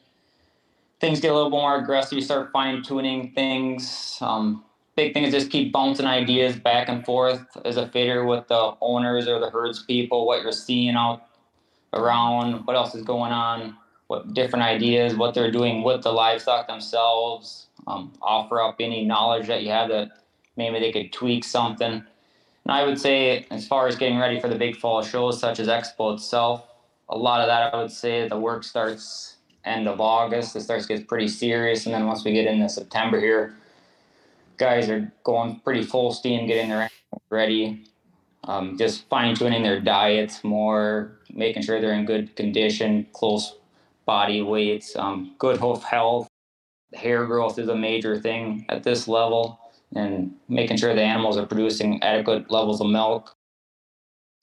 things 0.99 1.19
get 1.19 1.31
a 1.31 1.35
little 1.35 1.49
more 1.49 1.77
aggressive. 1.77 2.17
You 2.17 2.23
start 2.23 2.51
fine 2.51 2.83
tuning 2.83 3.31
things. 3.31 4.17
Um, 4.21 4.63
big 4.95 5.13
thing 5.13 5.23
is 5.23 5.33
just 5.33 5.51
keep 5.51 5.71
bouncing 5.71 6.05
ideas 6.05 6.55
back 6.57 6.89
and 6.89 7.05
forth 7.05 7.45
as 7.65 7.77
a 7.77 7.87
fitter 7.87 8.25
with 8.25 8.47
the 8.47 8.73
owners 8.81 9.27
or 9.27 9.39
the 9.39 9.49
herds 9.49 9.83
people, 9.83 10.25
what 10.25 10.41
you're 10.41 10.51
seeing 10.51 10.95
out 10.95 11.23
around, 11.93 12.65
what 12.65 12.75
else 12.75 12.93
is 12.95 13.03
going 13.03 13.31
on, 13.31 13.75
what 14.07 14.33
different 14.33 14.63
ideas, 14.63 15.15
what 15.15 15.33
they're 15.33 15.51
doing 15.51 15.83
with 15.83 16.03
the 16.03 16.11
livestock 16.11 16.67
themselves. 16.67 17.67
Um, 17.87 18.13
offer 18.21 18.61
up 18.61 18.75
any 18.79 19.05
knowledge 19.05 19.47
that 19.47 19.63
you 19.63 19.69
have 19.69 19.89
that 19.89 20.18
maybe 20.59 20.79
they 20.79 20.91
could 20.91 21.11
tweak 21.11 21.43
something. 21.43 21.91
And 21.91 22.71
I 22.71 22.85
would 22.85 22.99
say, 22.99 23.47
as 23.49 23.65
far 23.65 23.87
as 23.87 23.95
getting 23.95 24.19
ready 24.19 24.39
for 24.39 24.49
the 24.49 24.55
big 24.55 24.75
fall 24.75 25.01
shows 25.01 25.39
such 25.39 25.59
as 25.59 25.67
Expo 25.67 26.13
itself, 26.13 26.67
a 27.07 27.17
lot 27.17 27.41
of 27.41 27.47
that, 27.47 27.73
I 27.73 27.81
would 27.81 27.91
say, 27.91 28.27
the 28.27 28.37
work 28.37 28.63
starts 28.63 29.37
end 29.65 29.87
of 29.87 29.99
August. 29.99 30.55
It 30.55 30.61
starts 30.61 30.85
to 30.85 30.97
get 30.97 31.07
pretty 31.07 31.29
serious, 31.29 31.85
and 31.85 31.95
then 31.95 32.05
once 32.05 32.23
we 32.23 32.33
get 32.33 32.45
into 32.45 32.69
September 32.69 33.19
here, 33.19 33.55
guys 34.57 34.89
are 34.89 35.11
going 35.23 35.61
pretty 35.61 35.83
full 35.83 36.11
steam, 36.13 36.45
getting 36.45 36.69
their 36.69 36.89
ready, 37.29 37.85
um, 38.43 38.77
just 38.77 39.07
fine 39.07 39.35
tuning 39.35 39.63
their 39.63 39.79
diets 39.79 40.43
more, 40.43 41.19
making 41.33 41.63
sure 41.63 41.79
they're 41.79 41.93
in 41.93 42.05
good 42.05 42.35
condition, 42.35 43.07
close 43.13 43.55
body 44.05 44.41
weights, 44.41 44.95
um, 44.95 45.33
good 45.39 45.57
hoof 45.57 45.83
health. 45.83 46.27
Hair 46.93 47.25
growth 47.27 47.57
is 47.59 47.69
a 47.69 47.75
major 47.75 48.19
thing 48.19 48.65
at 48.67 48.83
this 48.83 49.07
level, 49.07 49.59
and 49.95 50.31
making 50.47 50.77
sure 50.77 50.93
the 50.93 51.01
animals 51.01 51.37
are 51.37 51.45
producing 51.45 52.01
adequate 52.03 52.51
levels 52.51 52.81
of 52.81 52.87
milk 52.87 53.35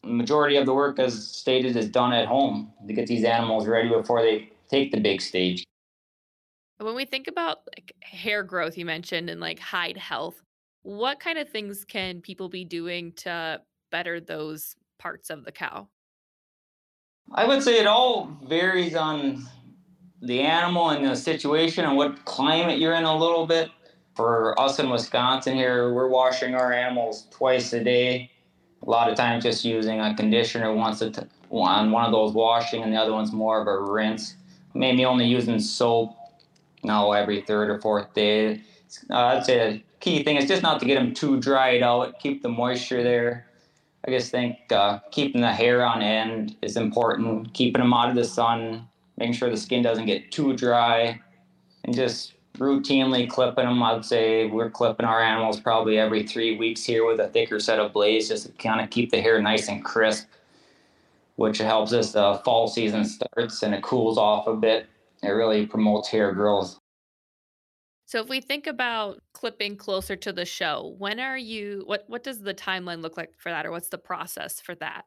The 0.02 0.12
majority 0.12 0.56
of 0.56 0.66
the 0.66 0.74
work, 0.74 0.98
as 0.98 1.28
stated, 1.28 1.76
is 1.76 1.88
done 1.88 2.12
at 2.12 2.26
home 2.26 2.72
to 2.86 2.92
get 2.92 3.06
these 3.06 3.24
animals 3.24 3.66
ready 3.66 3.88
before 3.88 4.22
they 4.22 4.50
take 4.68 4.92
the 4.92 5.00
big 5.00 5.20
stage. 5.20 5.64
When 6.78 6.94
we 6.94 7.04
think 7.04 7.26
about 7.26 7.60
like 7.76 7.94
hair 8.02 8.42
growth, 8.42 8.76
you 8.76 8.84
mentioned, 8.84 9.30
and 9.30 9.40
like 9.40 9.58
hide 9.58 9.96
health, 9.96 10.42
what 10.82 11.20
kind 11.20 11.38
of 11.38 11.48
things 11.48 11.84
can 11.84 12.20
people 12.20 12.48
be 12.48 12.64
doing 12.64 13.12
to 13.16 13.60
better 13.90 14.20
those 14.20 14.76
parts 14.98 15.30
of 15.30 15.44
the 15.44 15.52
cow? 15.52 15.88
I 17.32 17.46
would 17.46 17.62
say 17.62 17.80
it 17.80 17.86
all 17.86 18.30
varies 18.46 18.94
on 18.94 19.46
the 20.22 20.40
animal 20.40 20.90
and 20.90 21.04
the 21.04 21.16
situation 21.16 21.84
and 21.84 21.96
what 21.96 22.24
climate 22.24 22.78
you're 22.78 22.94
in 22.94 23.04
a 23.04 23.16
little 23.16 23.46
bit. 23.46 23.70
For 24.16 24.58
us 24.58 24.78
in 24.78 24.90
Wisconsin 24.90 25.54
here, 25.54 25.92
we're 25.92 26.08
washing 26.08 26.54
our 26.54 26.72
animals 26.72 27.26
twice 27.30 27.72
a 27.72 27.84
day 27.84 28.30
a 28.86 28.90
lot 28.90 29.10
of 29.10 29.16
times 29.16 29.44
just 29.44 29.64
using 29.64 30.00
a 30.00 30.14
conditioner 30.14 30.72
once 30.72 31.02
a 31.02 31.10
t- 31.10 31.22
on 31.50 31.90
one 31.90 32.04
of 32.04 32.12
those 32.12 32.32
washing 32.32 32.82
and 32.82 32.92
the 32.92 32.96
other 32.96 33.12
one's 33.12 33.32
more 33.32 33.60
of 33.60 33.66
a 33.66 33.78
rinse. 33.78 34.36
Maybe 34.74 35.04
only 35.04 35.26
using 35.26 35.58
soap, 35.58 36.14
know, 36.82 37.12
every 37.12 37.40
third 37.42 37.70
or 37.70 37.80
fourth 37.80 38.12
day. 38.14 38.62
Uh, 39.10 39.40
say 39.42 39.58
the 39.58 39.82
key 40.00 40.22
thing 40.22 40.36
is 40.36 40.46
just 40.46 40.62
not 40.62 40.80
to 40.80 40.86
get 40.86 40.96
them 40.96 41.14
too 41.14 41.40
dried 41.40 41.82
out, 41.82 42.20
keep 42.20 42.42
the 42.42 42.48
moisture 42.48 43.02
there. 43.02 43.46
I 44.06 44.10
just 44.10 44.30
think 44.30 44.56
uh, 44.70 45.00
keeping 45.10 45.40
the 45.40 45.52
hair 45.52 45.84
on 45.84 46.00
end 46.00 46.56
is 46.62 46.76
important, 46.76 47.52
keeping 47.54 47.82
them 47.82 47.92
out 47.92 48.10
of 48.10 48.14
the 48.14 48.24
sun, 48.24 48.86
making 49.16 49.32
sure 49.32 49.50
the 49.50 49.56
skin 49.56 49.82
doesn't 49.82 50.06
get 50.06 50.30
too 50.30 50.54
dry, 50.54 51.20
and 51.82 51.94
just 51.94 52.34
routinely 52.58 53.28
clipping 53.28 53.64
them. 53.64 53.82
I'd 53.82 54.04
say 54.04 54.46
we're 54.46 54.70
clipping 54.70 55.06
our 55.06 55.22
animals 55.22 55.60
probably 55.60 55.98
every 55.98 56.26
three 56.26 56.56
weeks 56.56 56.84
here 56.84 57.06
with 57.06 57.20
a 57.20 57.28
thicker 57.28 57.60
set 57.60 57.78
of 57.78 57.92
blades 57.92 58.28
just 58.28 58.46
to 58.46 58.52
kind 58.52 58.80
of 58.80 58.90
keep 58.90 59.10
the 59.10 59.20
hair 59.20 59.40
nice 59.40 59.68
and 59.68 59.84
crisp, 59.84 60.26
which 61.36 61.58
helps 61.58 61.92
as 61.92 62.12
the 62.12 62.40
fall 62.44 62.68
season 62.68 63.04
starts 63.04 63.62
and 63.62 63.74
it 63.74 63.82
cools 63.82 64.18
off 64.18 64.46
a 64.46 64.54
bit. 64.54 64.86
It 65.22 65.30
really 65.30 65.66
promotes 65.66 66.08
hair 66.08 66.32
growth. 66.32 66.78
So 68.06 68.20
if 68.20 68.28
we 68.28 68.40
think 68.40 68.68
about 68.68 69.20
clipping 69.32 69.76
closer 69.76 70.14
to 70.14 70.32
the 70.32 70.44
show, 70.44 70.94
when 70.98 71.18
are 71.18 71.36
you 71.36 71.82
what 71.86 72.04
what 72.06 72.22
does 72.22 72.40
the 72.40 72.54
timeline 72.54 73.02
look 73.02 73.16
like 73.16 73.32
for 73.36 73.50
that 73.50 73.66
or 73.66 73.72
what's 73.72 73.88
the 73.88 73.98
process 73.98 74.60
for 74.60 74.76
that? 74.76 75.06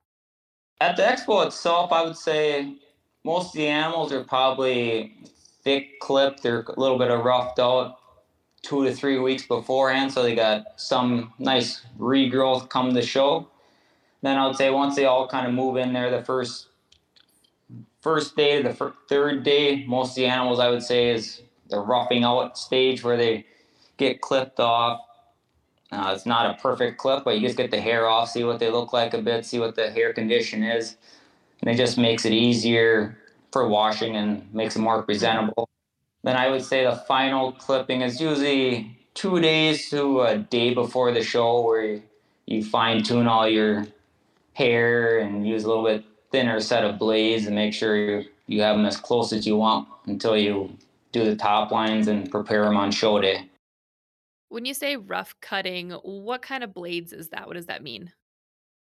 At 0.82 0.98
the 0.98 1.04
expo 1.04 1.46
itself, 1.46 1.94
I 1.94 2.04
would 2.04 2.18
say 2.18 2.76
most 3.24 3.48
of 3.48 3.54
the 3.54 3.68
animals 3.68 4.12
are 4.12 4.24
probably 4.24 5.16
thick 5.64 6.00
clip. 6.00 6.40
They're 6.42 6.62
a 6.62 6.80
little 6.80 6.98
bit 6.98 7.12
of 7.12 7.24
roughed 7.24 7.60
out 7.60 7.98
two 8.62 8.86
to 8.86 8.94
three 8.94 9.20
weeks 9.20 9.46
beforehand, 9.46 10.12
so 10.12 10.24
they 10.24 10.36
got 10.36 10.80
some 10.80 11.34
nice 11.40 11.82
regrowth 11.98 12.70
come 12.70 12.94
to 12.94 13.02
show. 13.02 13.48
Then 14.22 14.38
I 14.38 14.48
would 14.48 14.58
say 14.58 14.70
once 14.70 14.96
they 14.96 15.06
all 15.06 15.28
kind 15.28 15.48
of 15.48 15.54
move 15.54 15.78
in 15.78 15.94
there, 15.94 16.12
the 16.12 16.24
first 16.24 16.68
first 18.02 18.36
day 18.36 18.62
to 18.62 18.70
the 18.70 18.74
fir- 18.74 18.94
third 19.08 19.44
day, 19.44 19.86
most 19.86 20.12
of 20.12 20.16
the 20.16 20.26
animals 20.26 20.60
I 20.60 20.70
would 20.70 20.84
say 20.84 21.10
is 21.10 21.42
the 21.70 21.80
roughing 21.80 22.24
out 22.24 22.58
stage 22.58 23.04
where 23.04 23.18
they 23.18 23.46
get 23.98 24.22
clipped 24.22 24.60
off. 24.60 25.02
Uh, 25.92 26.14
it's 26.16 26.26
not 26.26 26.46
a 26.50 26.62
perfect 26.62 26.98
clip, 26.98 27.24
but 27.24 27.36
you 27.36 27.42
just 27.42 27.58
get 27.58 27.72
the 27.72 27.82
hair 27.82 28.08
off, 28.08 28.30
see 28.30 28.44
what 28.44 28.60
they 28.60 28.70
look 28.70 28.94
like 28.94 29.14
a 29.14 29.22
bit, 29.22 29.46
see 29.46 29.60
what 29.60 29.76
the 29.76 29.90
hair 29.90 30.14
condition 30.14 30.64
is, 30.64 30.96
and 31.62 31.70
it 31.70 31.76
just 31.76 31.98
makes 31.98 32.26
it 32.26 32.34
easier 32.34 33.18
for 33.52 33.68
washing 33.68 34.16
and 34.16 34.54
makes 34.54 34.76
it 34.76 34.80
more 34.80 35.04
presentable. 35.04 35.70
Then 36.24 36.36
I 36.36 36.50
would 36.50 36.64
say 36.64 36.84
the 36.84 36.96
final 36.96 37.52
clipping 37.54 38.02
is 38.02 38.20
usually 38.20 38.98
two 39.14 39.40
days 39.40 39.90
to 39.90 40.22
a 40.22 40.38
day 40.38 40.74
before 40.74 41.12
the 41.12 41.24
show 41.24 41.62
where 41.62 41.86
you, 41.86 42.04
you 42.46 42.64
fine 42.64 43.04
tune 43.04 43.28
all 43.28 43.48
your 43.48 43.88
hair 44.54 45.20
and 45.20 45.48
use 45.48 45.64
a 45.64 45.68
little 45.68 45.86
bit 45.86 46.04
thinner 46.32 46.60
set 46.60 46.84
of 46.84 47.00
blades 47.00 47.46
and 47.46 47.56
make 47.56 47.74
sure 47.74 47.96
you, 47.96 48.26
you 48.48 48.62
have 48.62 48.76
them 48.76 48.86
as 48.86 48.98
close 48.98 49.34
as 49.34 49.48
you 49.48 49.56
want 49.56 49.88
until 50.06 50.38
you 50.38 50.70
do 51.12 51.24
the 51.24 51.36
top 51.36 51.72
lines 51.72 52.08
and 52.08 52.30
prepare 52.30 52.64
them 52.64 52.78
on 52.78 52.92
show 52.92 53.20
day. 53.20 53.50
When 54.50 54.66
you 54.66 54.74
say 54.74 54.96
rough 54.96 55.36
cutting, 55.42 55.92
what 55.92 56.42
kind 56.42 56.64
of 56.64 56.74
blades 56.74 57.14
is 57.14 57.30
that? 57.30 57.48
What 57.48 57.56
does 57.56 57.68
that 57.68 57.84
mean? 57.84 58.12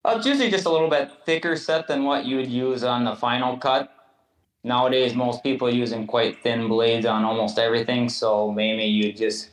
Uh, 0.05 0.15
it's 0.17 0.27
usually 0.27 0.51
just 0.51 0.65
a 0.65 0.71
little 0.71 0.89
bit 0.89 1.11
thicker 1.27 1.57
set 1.57 1.87
than 1.87 2.05
what 2.05 2.25
you 2.25 2.37
would 2.37 2.51
use 2.51 2.85
on 2.85 3.05
the 3.05 3.15
final 3.15 3.59
cut. 3.59 3.93
Nowadays, 4.63 5.15
most 5.15 5.43
people 5.43 5.69
are 5.69 5.73
using 5.73 6.07
quite 6.07 6.43
thin 6.43 6.69
blades 6.69 7.07
on 7.07 7.25
almost 7.25 7.59
everything, 7.59 8.09
so 8.09 8.53
maybe 8.53 8.85
you 8.85 9.13
just 9.13 9.51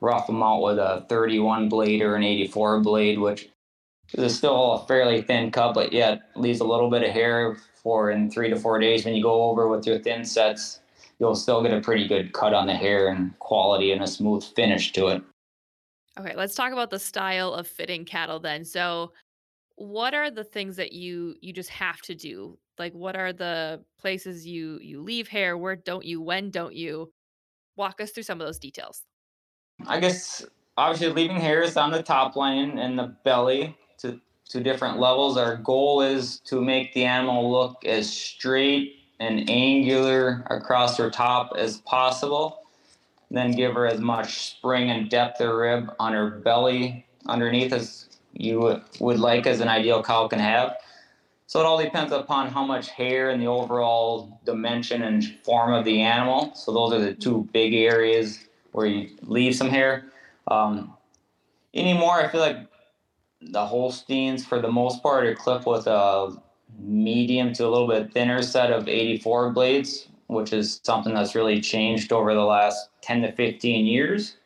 rough 0.00 0.26
them 0.26 0.42
out 0.42 0.62
with 0.62 0.78
a 0.78 1.06
31 1.08 1.68
blade 1.68 2.02
or 2.02 2.16
an 2.16 2.22
84 2.22 2.80
blade, 2.80 3.18
which 3.18 3.48
is 4.14 4.36
still 4.36 4.72
a 4.72 4.86
fairly 4.86 5.22
thin 5.22 5.50
cut, 5.50 5.72
but 5.72 5.92
yet 5.92 6.22
leaves 6.36 6.60
a 6.60 6.64
little 6.64 6.90
bit 6.90 7.02
of 7.02 7.10
hair 7.10 7.56
for 7.82 8.10
in 8.10 8.30
three 8.30 8.50
to 8.50 8.56
four 8.56 8.78
days. 8.78 9.04
When 9.04 9.14
you 9.14 9.22
go 9.22 9.44
over 9.44 9.68
with 9.68 9.86
your 9.86 9.98
thin 9.98 10.24
sets, 10.24 10.80
you'll 11.18 11.34
still 11.34 11.62
get 11.62 11.72
a 11.72 11.80
pretty 11.80 12.06
good 12.06 12.32
cut 12.32 12.52
on 12.52 12.66
the 12.66 12.74
hair 12.74 13.08
and 13.08 13.38
quality 13.38 13.92
and 13.92 14.02
a 14.02 14.06
smooth 14.06 14.44
finish 14.44 14.92
to 14.92 15.08
it. 15.08 15.22
Okay, 16.18 16.34
let's 16.36 16.54
talk 16.54 16.72
about 16.72 16.90
the 16.90 16.98
style 16.98 17.54
of 17.54 17.66
fitting 17.66 18.04
cattle 18.04 18.38
then. 18.38 18.64
So, 18.66 19.12
what 19.76 20.12
are 20.12 20.30
the 20.30 20.44
things 20.44 20.76
that 20.76 20.92
you 20.92 21.36
you 21.40 21.54
just 21.54 21.70
have 21.70 22.02
to 22.02 22.14
do? 22.14 22.58
Like 22.78 22.92
what 22.92 23.16
are 23.16 23.32
the 23.32 23.84
places 23.98 24.46
you 24.46 24.78
you 24.80 25.02
leave 25.02 25.28
hair? 25.28 25.56
Where 25.56 25.76
don't 25.76 26.04
you? 26.04 26.20
When 26.20 26.50
don't 26.50 26.74
you? 26.74 27.12
Walk 27.76 28.00
us 28.00 28.10
through 28.10 28.24
some 28.24 28.40
of 28.40 28.46
those 28.46 28.58
details. 28.58 29.02
I 29.86 30.00
guess 30.00 30.44
obviously 30.76 31.12
leaving 31.12 31.36
hair 31.36 31.62
is 31.62 31.76
on 31.76 31.90
the 31.90 32.02
top 32.02 32.36
line 32.36 32.78
and 32.78 32.98
the 32.98 33.14
belly 33.24 33.76
to 33.98 34.20
to 34.50 34.60
different 34.60 34.98
levels. 34.98 35.36
Our 35.36 35.56
goal 35.56 36.02
is 36.02 36.40
to 36.40 36.60
make 36.60 36.92
the 36.94 37.04
animal 37.04 37.50
look 37.50 37.84
as 37.84 38.10
straight 38.10 38.96
and 39.20 39.48
angular 39.48 40.44
across 40.50 40.96
her 40.98 41.10
top 41.10 41.52
as 41.56 41.78
possible. 41.78 42.58
Then 43.30 43.52
give 43.52 43.74
her 43.74 43.86
as 43.86 44.00
much 44.00 44.50
spring 44.50 44.90
and 44.90 45.08
depth 45.08 45.40
of 45.40 45.54
rib 45.54 45.90
on 45.98 46.12
her 46.12 46.30
belly 46.30 47.06
underneath 47.26 47.72
as 47.72 48.08
you 48.34 48.80
would 49.00 49.18
like 49.18 49.46
as 49.46 49.60
an 49.60 49.68
ideal 49.68 50.02
cow 50.02 50.28
can 50.28 50.38
have. 50.38 50.76
So 51.52 51.60
it 51.60 51.66
all 51.66 51.76
depends 51.76 52.14
upon 52.14 52.48
how 52.48 52.64
much 52.64 52.88
hair 52.88 53.28
and 53.28 53.38
the 53.38 53.46
overall 53.46 54.40
dimension 54.46 55.02
and 55.02 55.22
form 55.44 55.74
of 55.74 55.84
the 55.84 56.00
animal. 56.00 56.54
So 56.54 56.72
those 56.72 56.94
are 56.94 56.98
the 56.98 57.12
two 57.12 57.46
big 57.52 57.74
areas 57.74 58.46
where 58.70 58.86
you 58.86 59.10
leave 59.20 59.54
some 59.54 59.68
hair. 59.68 60.06
Um, 60.46 60.94
anymore, 61.74 62.14
I 62.14 62.28
feel 62.28 62.40
like 62.40 62.56
the 63.42 63.66
Holsteins, 63.66 64.46
for 64.46 64.62
the 64.62 64.72
most 64.72 65.02
part, 65.02 65.26
are 65.26 65.34
clipped 65.34 65.66
with 65.66 65.86
a 65.86 66.34
medium 66.78 67.52
to 67.52 67.66
a 67.66 67.68
little 67.68 67.86
bit 67.86 68.14
thinner 68.14 68.40
set 68.40 68.72
of 68.72 68.88
84 68.88 69.50
blades, 69.50 70.08
which 70.28 70.54
is 70.54 70.80
something 70.84 71.12
that's 71.12 71.34
really 71.34 71.60
changed 71.60 72.14
over 72.14 72.32
the 72.32 72.46
last 72.46 72.88
10 73.02 73.20
to 73.20 73.32
15 73.32 73.84
years. 73.84 74.36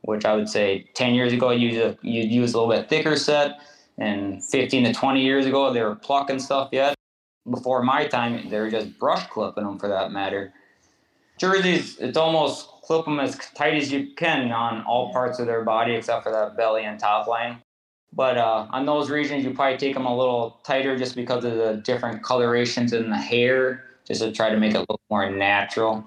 Which 0.00 0.24
I 0.24 0.34
would 0.34 0.48
say 0.48 0.90
10 0.94 1.14
years 1.14 1.32
ago, 1.32 1.52
you'd, 1.52 1.96
you'd 2.02 2.32
use 2.32 2.54
a 2.54 2.58
little 2.60 2.74
bit 2.74 2.88
thicker 2.88 3.14
set, 3.14 3.60
and 3.98 4.42
15 4.42 4.84
to 4.84 4.92
20 4.92 5.22
years 5.22 5.46
ago, 5.46 5.72
they 5.72 5.82
were 5.82 5.94
plucking 5.94 6.38
stuff 6.38 6.68
yet. 6.72 6.94
Before 7.50 7.82
my 7.82 8.06
time, 8.06 8.48
they 8.50 8.58
were 8.58 8.70
just 8.70 8.98
brush 8.98 9.26
clipping 9.28 9.64
them 9.64 9.78
for 9.78 9.88
that 9.88 10.12
matter. 10.12 10.52
Jerseys, 11.38 11.98
it's 11.98 12.16
almost 12.16 12.68
clip 12.82 13.04
them 13.04 13.20
as 13.20 13.36
tight 13.54 13.74
as 13.74 13.92
you 13.92 14.14
can 14.16 14.50
on 14.52 14.82
all 14.84 15.12
parts 15.12 15.38
of 15.38 15.46
their 15.46 15.62
body 15.62 15.94
except 15.94 16.24
for 16.24 16.32
that 16.32 16.56
belly 16.56 16.84
and 16.84 16.98
top 16.98 17.26
line. 17.26 17.60
But 18.12 18.38
uh, 18.38 18.66
on 18.70 18.86
those 18.86 19.10
regions, 19.10 19.44
you 19.44 19.52
probably 19.52 19.76
take 19.76 19.94
them 19.94 20.06
a 20.06 20.16
little 20.16 20.60
tighter 20.64 20.96
just 20.96 21.14
because 21.14 21.44
of 21.44 21.56
the 21.56 21.82
different 21.84 22.22
colorations 22.22 22.92
in 22.92 23.10
the 23.10 23.16
hair, 23.16 23.84
just 24.06 24.22
to 24.22 24.32
try 24.32 24.48
to 24.48 24.56
make 24.56 24.74
it 24.74 24.86
look 24.88 25.00
more 25.10 25.28
natural. 25.30 26.04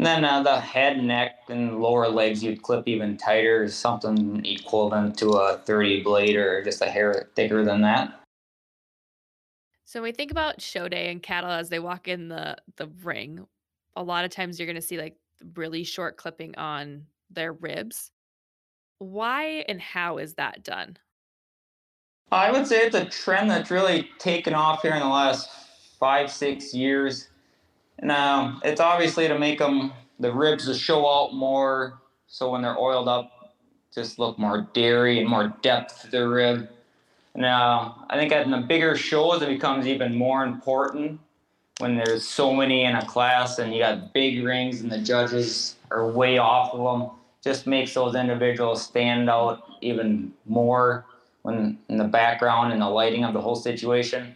And 0.00 0.06
then 0.06 0.24
uh, 0.24 0.42
the 0.42 0.58
head, 0.58 1.04
neck, 1.04 1.40
and 1.50 1.78
lower 1.78 2.08
legs 2.08 2.42
you'd 2.42 2.62
clip 2.62 2.88
even 2.88 3.18
tighter, 3.18 3.68
something 3.68 4.42
equivalent 4.46 5.18
to 5.18 5.32
a 5.32 5.58
30 5.58 6.02
blade 6.02 6.36
or 6.36 6.64
just 6.64 6.80
a 6.80 6.86
hair 6.86 7.28
thicker 7.36 7.62
than 7.66 7.82
that. 7.82 8.18
So 9.84 10.00
when 10.00 10.08
we 10.08 10.12
think 10.12 10.30
about 10.30 10.62
show 10.62 10.88
day 10.88 11.10
and 11.10 11.22
cattle 11.22 11.50
as 11.50 11.68
they 11.68 11.80
walk 11.80 12.08
in 12.08 12.28
the 12.28 12.56
the 12.78 12.86
ring, 13.02 13.46
a 13.94 14.02
lot 14.02 14.24
of 14.24 14.30
times 14.30 14.58
you're 14.58 14.64
going 14.64 14.76
to 14.76 14.80
see 14.80 14.96
like 14.96 15.16
really 15.54 15.84
short 15.84 16.16
clipping 16.16 16.56
on 16.56 17.04
their 17.28 17.52
ribs. 17.52 18.10
Why 19.00 19.66
and 19.68 19.82
how 19.82 20.16
is 20.16 20.32
that 20.36 20.64
done? 20.64 20.96
I 22.32 22.50
would 22.50 22.66
say 22.66 22.86
it's 22.86 22.96
a 22.96 23.04
trend 23.04 23.50
that's 23.50 23.70
really 23.70 24.08
taken 24.18 24.54
off 24.54 24.80
here 24.80 24.94
in 24.94 25.00
the 25.00 25.06
last 25.06 25.50
five, 25.98 26.32
six 26.32 26.72
years. 26.72 27.28
Now, 28.02 28.40
um, 28.40 28.60
it's 28.64 28.80
obviously 28.80 29.28
to 29.28 29.38
make 29.38 29.58
them, 29.58 29.92
the 30.18 30.32
ribs 30.32 30.66
to 30.66 30.74
show 30.74 31.08
out 31.08 31.34
more. 31.34 32.00
So 32.26 32.50
when 32.50 32.62
they're 32.62 32.78
oiled 32.78 33.08
up, 33.08 33.54
just 33.94 34.18
look 34.18 34.38
more 34.38 34.68
dairy 34.72 35.18
and 35.18 35.28
more 35.28 35.54
depth 35.62 36.02
to 36.02 36.10
the 36.10 36.28
rib. 36.28 36.68
Now, 37.34 37.80
um, 37.80 38.06
I 38.10 38.16
think 38.16 38.32
at 38.32 38.48
the 38.48 38.58
bigger 38.58 38.96
shows, 38.96 39.42
it 39.42 39.48
becomes 39.48 39.86
even 39.86 40.16
more 40.16 40.44
important 40.44 41.20
when 41.80 41.96
there's 41.96 42.26
so 42.26 42.52
many 42.52 42.84
in 42.84 42.94
a 42.94 43.06
class 43.06 43.58
and 43.58 43.72
you 43.72 43.80
got 43.80 44.12
big 44.12 44.44
rings 44.44 44.82
and 44.82 44.92
the 44.92 44.98
judges 44.98 45.76
are 45.90 46.10
way 46.10 46.38
off 46.38 46.74
of 46.74 47.00
them 47.00 47.10
just 47.42 47.66
makes 47.66 47.94
those 47.94 48.14
individuals 48.14 48.82
stand 48.82 49.30
out 49.30 49.64
even 49.80 50.32
more 50.46 51.06
when 51.42 51.78
in 51.88 51.96
the 51.96 52.04
background 52.04 52.72
and 52.72 52.82
the 52.82 52.88
lighting 52.88 53.24
of 53.24 53.32
the 53.32 53.40
whole 53.40 53.56
situation 53.56 54.34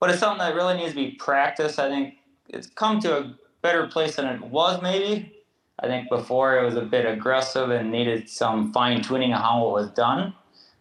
but 0.00 0.10
it's 0.10 0.18
something 0.18 0.38
that 0.38 0.54
really 0.56 0.76
needs 0.76 0.90
to 0.90 0.96
be 0.96 1.12
practiced 1.12 1.78
i 1.78 1.88
think 1.88 2.14
it's 2.48 2.68
come 2.68 3.00
to 3.00 3.18
a 3.18 3.34
better 3.62 3.86
place 3.86 4.16
than 4.16 4.26
it 4.26 4.40
was 4.42 4.80
maybe 4.82 5.32
i 5.80 5.86
think 5.86 6.08
before 6.08 6.58
it 6.58 6.64
was 6.64 6.76
a 6.76 6.82
bit 6.82 7.06
aggressive 7.06 7.70
and 7.70 7.90
needed 7.90 8.28
some 8.28 8.72
fine 8.72 9.02
tuning 9.02 9.32
of 9.32 9.40
how 9.40 9.66
it 9.66 9.70
was 9.70 9.90
done 9.90 10.34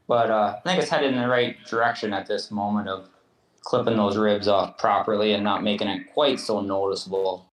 but 0.07 0.29
uh, 0.29 0.55
i 0.57 0.69
think 0.69 0.81
it's 0.81 0.91
headed 0.91 1.13
in 1.13 1.21
the 1.21 1.27
right 1.27 1.57
direction 1.65 2.13
at 2.13 2.25
this 2.27 2.51
moment 2.51 2.87
of 2.87 3.07
clipping 3.63 3.97
those 3.97 4.17
ribs 4.17 4.47
off 4.47 4.77
properly 4.77 5.33
and 5.33 5.43
not 5.43 5.63
making 5.63 5.87
it 5.87 6.13
quite 6.13 6.39
so 6.39 6.61
noticeable. 6.61 7.49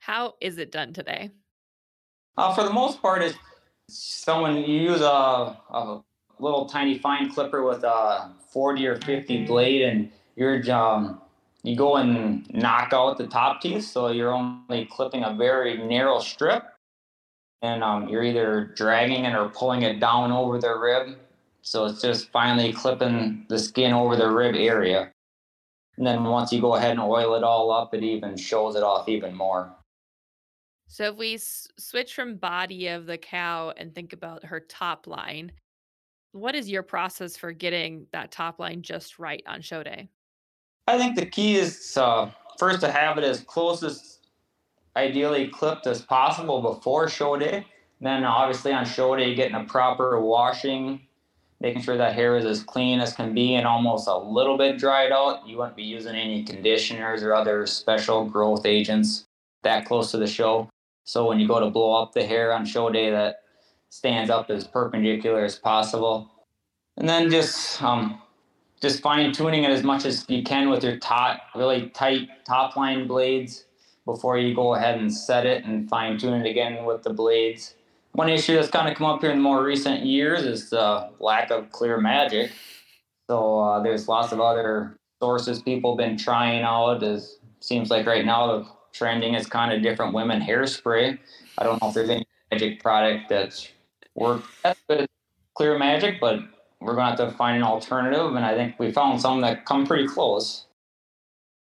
How 0.00 0.34
is 0.40 0.58
it 0.58 0.70
done 0.70 0.92
today? 0.92 1.30
Uh, 2.36 2.54
for 2.54 2.62
the 2.62 2.72
most 2.72 3.02
part, 3.02 3.22
it's 3.22 3.36
someone 3.88 4.56
you 4.56 4.64
use 4.64 5.00
a, 5.00 5.04
a 5.04 6.02
little 6.38 6.66
tiny 6.66 6.98
fine 6.98 7.32
clipper 7.32 7.64
with 7.64 7.82
a 7.82 8.32
40 8.52 8.86
or 8.86 9.00
50 9.00 9.46
blade, 9.46 9.82
and 9.82 10.10
you're 10.36 10.70
um, 10.70 11.20
you 11.68 11.76
go 11.76 11.96
and 11.96 12.48
knock 12.52 12.92
out 12.92 13.18
the 13.18 13.26
top 13.26 13.60
teeth, 13.60 13.84
so 13.84 14.08
you're 14.08 14.32
only 14.32 14.86
clipping 14.86 15.24
a 15.24 15.34
very 15.34 15.76
narrow 15.76 16.18
strip, 16.18 16.64
and 17.62 17.82
um, 17.84 18.08
you're 18.08 18.24
either 18.24 18.72
dragging 18.76 19.24
it 19.24 19.34
or 19.34 19.48
pulling 19.48 19.82
it 19.82 20.00
down 20.00 20.32
over 20.32 20.58
the 20.58 20.74
rib 20.76 21.16
so 21.68 21.84
it's 21.84 22.00
just 22.00 22.30
finally 22.30 22.72
clipping 22.72 23.44
the 23.50 23.58
skin 23.58 23.92
over 23.92 24.16
the 24.16 24.30
rib 24.30 24.54
area. 24.54 25.12
And 25.98 26.06
then 26.06 26.24
once 26.24 26.50
you 26.50 26.62
go 26.62 26.76
ahead 26.76 26.92
and 26.92 27.00
oil 27.00 27.34
it 27.34 27.42
all 27.42 27.70
up, 27.70 27.92
it 27.92 28.02
even 28.02 28.38
shows 28.38 28.74
it 28.74 28.82
off 28.82 29.06
even 29.06 29.34
more. 29.34 29.74
So 30.86 31.10
if 31.10 31.16
we 31.16 31.34
s- 31.34 31.68
switch 31.76 32.14
from 32.14 32.36
body 32.36 32.86
of 32.88 33.04
the 33.04 33.18
cow 33.18 33.74
and 33.76 33.94
think 33.94 34.14
about 34.14 34.46
her 34.46 34.60
top 34.60 35.06
line, 35.06 35.52
what 36.32 36.54
is 36.54 36.70
your 36.70 36.82
process 36.82 37.36
for 37.36 37.52
getting 37.52 38.06
that 38.12 38.30
top 38.30 38.58
line 38.58 38.80
just 38.80 39.18
right 39.18 39.42
on 39.46 39.60
show 39.60 39.82
day? 39.82 40.08
I 40.88 40.98
think 40.98 41.16
the 41.16 41.26
key 41.26 41.56
is 41.56 41.96
uh, 41.96 42.30
first 42.58 42.80
to 42.80 42.90
have 42.90 43.18
it 43.18 43.24
as 43.24 43.40
close 43.40 43.82
as 43.82 44.18
ideally 44.96 45.48
clipped 45.48 45.86
as 45.86 46.02
possible 46.02 46.62
before 46.62 47.08
show 47.08 47.36
day. 47.36 47.66
Then 48.00 48.24
obviously 48.24 48.72
on 48.72 48.84
show 48.84 49.14
day, 49.16 49.34
getting 49.34 49.54
a 49.54 49.64
proper 49.64 50.20
washing 50.20 51.00
making 51.60 51.82
sure 51.82 51.96
that 51.96 52.14
hair 52.14 52.36
is 52.36 52.44
as 52.44 52.62
clean 52.62 53.00
as 53.00 53.12
can 53.12 53.34
be 53.34 53.54
and 53.54 53.66
almost 53.66 54.06
a 54.08 54.16
little 54.16 54.56
bit 54.56 54.78
dried 54.78 55.12
out. 55.12 55.46
You 55.46 55.58
wouldn't 55.58 55.76
be 55.76 55.82
using 55.82 56.14
any 56.14 56.44
conditioners 56.44 57.22
or 57.22 57.34
other 57.34 57.66
special 57.66 58.24
growth 58.24 58.64
agents 58.64 59.26
that 59.62 59.84
close 59.84 60.10
to 60.12 60.18
the 60.18 60.26
show. 60.26 60.68
So 61.04 61.26
when 61.26 61.40
you 61.40 61.48
go 61.48 61.58
to 61.58 61.70
blow 61.70 62.00
up 62.00 62.12
the 62.12 62.24
hair 62.24 62.52
on 62.52 62.64
show 62.64 62.90
day, 62.90 63.10
that 63.10 63.40
stands 63.90 64.30
up 64.30 64.50
as 64.50 64.66
perpendicular 64.66 65.44
as 65.44 65.58
possible. 65.58 66.30
And 66.96 67.08
then 67.08 67.30
just 67.30 67.82
um, 67.82 68.20
just 68.80 69.00
fine 69.00 69.32
tuning 69.32 69.64
it 69.64 69.70
as 69.70 69.82
much 69.82 70.04
as 70.04 70.24
you 70.28 70.42
can 70.42 70.70
with 70.70 70.84
your 70.84 70.96
top, 70.98 71.40
really 71.54 71.88
tight 71.90 72.28
top 72.46 72.76
line 72.76 73.06
blades 73.06 73.64
before 74.04 74.38
you 74.38 74.54
go 74.54 74.74
ahead 74.74 74.98
and 74.98 75.12
set 75.12 75.44
it 75.44 75.64
and 75.64 75.88
fine 75.88 76.16
tune 76.18 76.34
it 76.34 76.48
again 76.48 76.84
with 76.84 77.02
the 77.02 77.12
blades 77.12 77.74
one 78.18 78.28
issue 78.28 78.56
that's 78.56 78.68
kind 78.68 78.88
of 78.88 78.96
come 78.96 79.06
up 79.06 79.20
here 79.20 79.30
in 79.30 79.40
more 79.40 79.62
recent 79.62 80.04
years 80.04 80.42
is 80.42 80.70
the 80.70 81.08
lack 81.20 81.52
of 81.52 81.70
clear 81.70 82.00
magic. 82.00 82.50
So 83.28 83.60
uh, 83.60 83.82
there's 83.82 84.08
lots 84.08 84.32
of 84.32 84.40
other 84.40 84.96
sources 85.22 85.62
people 85.62 85.96
been 85.96 86.16
trying 86.16 86.62
out. 86.62 87.02
As 87.04 87.38
seems 87.60 87.90
like 87.90 88.06
right 88.06 88.24
now 88.24 88.58
the 88.58 88.66
trending 88.92 89.34
is 89.34 89.46
kind 89.46 89.72
of 89.72 89.82
different 89.82 90.14
women 90.14 90.40
hairspray. 90.40 91.16
I 91.58 91.62
don't 91.62 91.80
know 91.80 91.88
if 91.88 91.94
there's 91.94 92.10
any 92.10 92.26
magic 92.50 92.82
product 92.82 93.28
that's 93.28 93.68
worked 94.16 94.48
clear 95.54 95.78
magic, 95.78 96.20
but 96.20 96.40
we're 96.80 96.94
going 96.94 97.16
to 97.16 97.22
have 97.22 97.30
to 97.30 97.36
find 97.36 97.56
an 97.56 97.62
alternative. 97.62 98.34
And 98.34 98.44
I 98.44 98.54
think 98.54 98.78
we 98.78 98.92
found 98.92 99.20
some 99.20 99.40
that 99.40 99.64
come 99.64 99.86
pretty 99.86 100.06
close. 100.06 100.66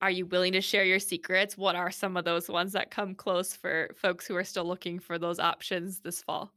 Are 0.01 0.11
you 0.11 0.27
willing 0.27 0.53
to 0.53 0.61
share 0.61 0.85
your 0.85 1.01
secrets? 1.01 1.59
What 1.59 1.75
are 1.75 1.90
some 1.90 2.16
of 2.16 2.25
those 2.25 2.49
ones 2.49 2.73
that 2.73 2.90
come 2.90 3.14
close 3.14 3.55
for 3.55 3.90
folks 3.97 4.27
who 4.27 4.37
are 4.37 4.44
still 4.44 4.64
looking 4.64 4.99
for 4.99 5.18
those 5.18 5.40
options 5.40 6.01
this 6.01 6.23
fall? 6.23 6.53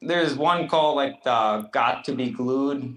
There's 0.00 0.34
one 0.34 0.66
called 0.66 0.96
like 0.96 1.22
the 1.22 1.68
Got2b 1.72 2.34
Glued 2.34 2.96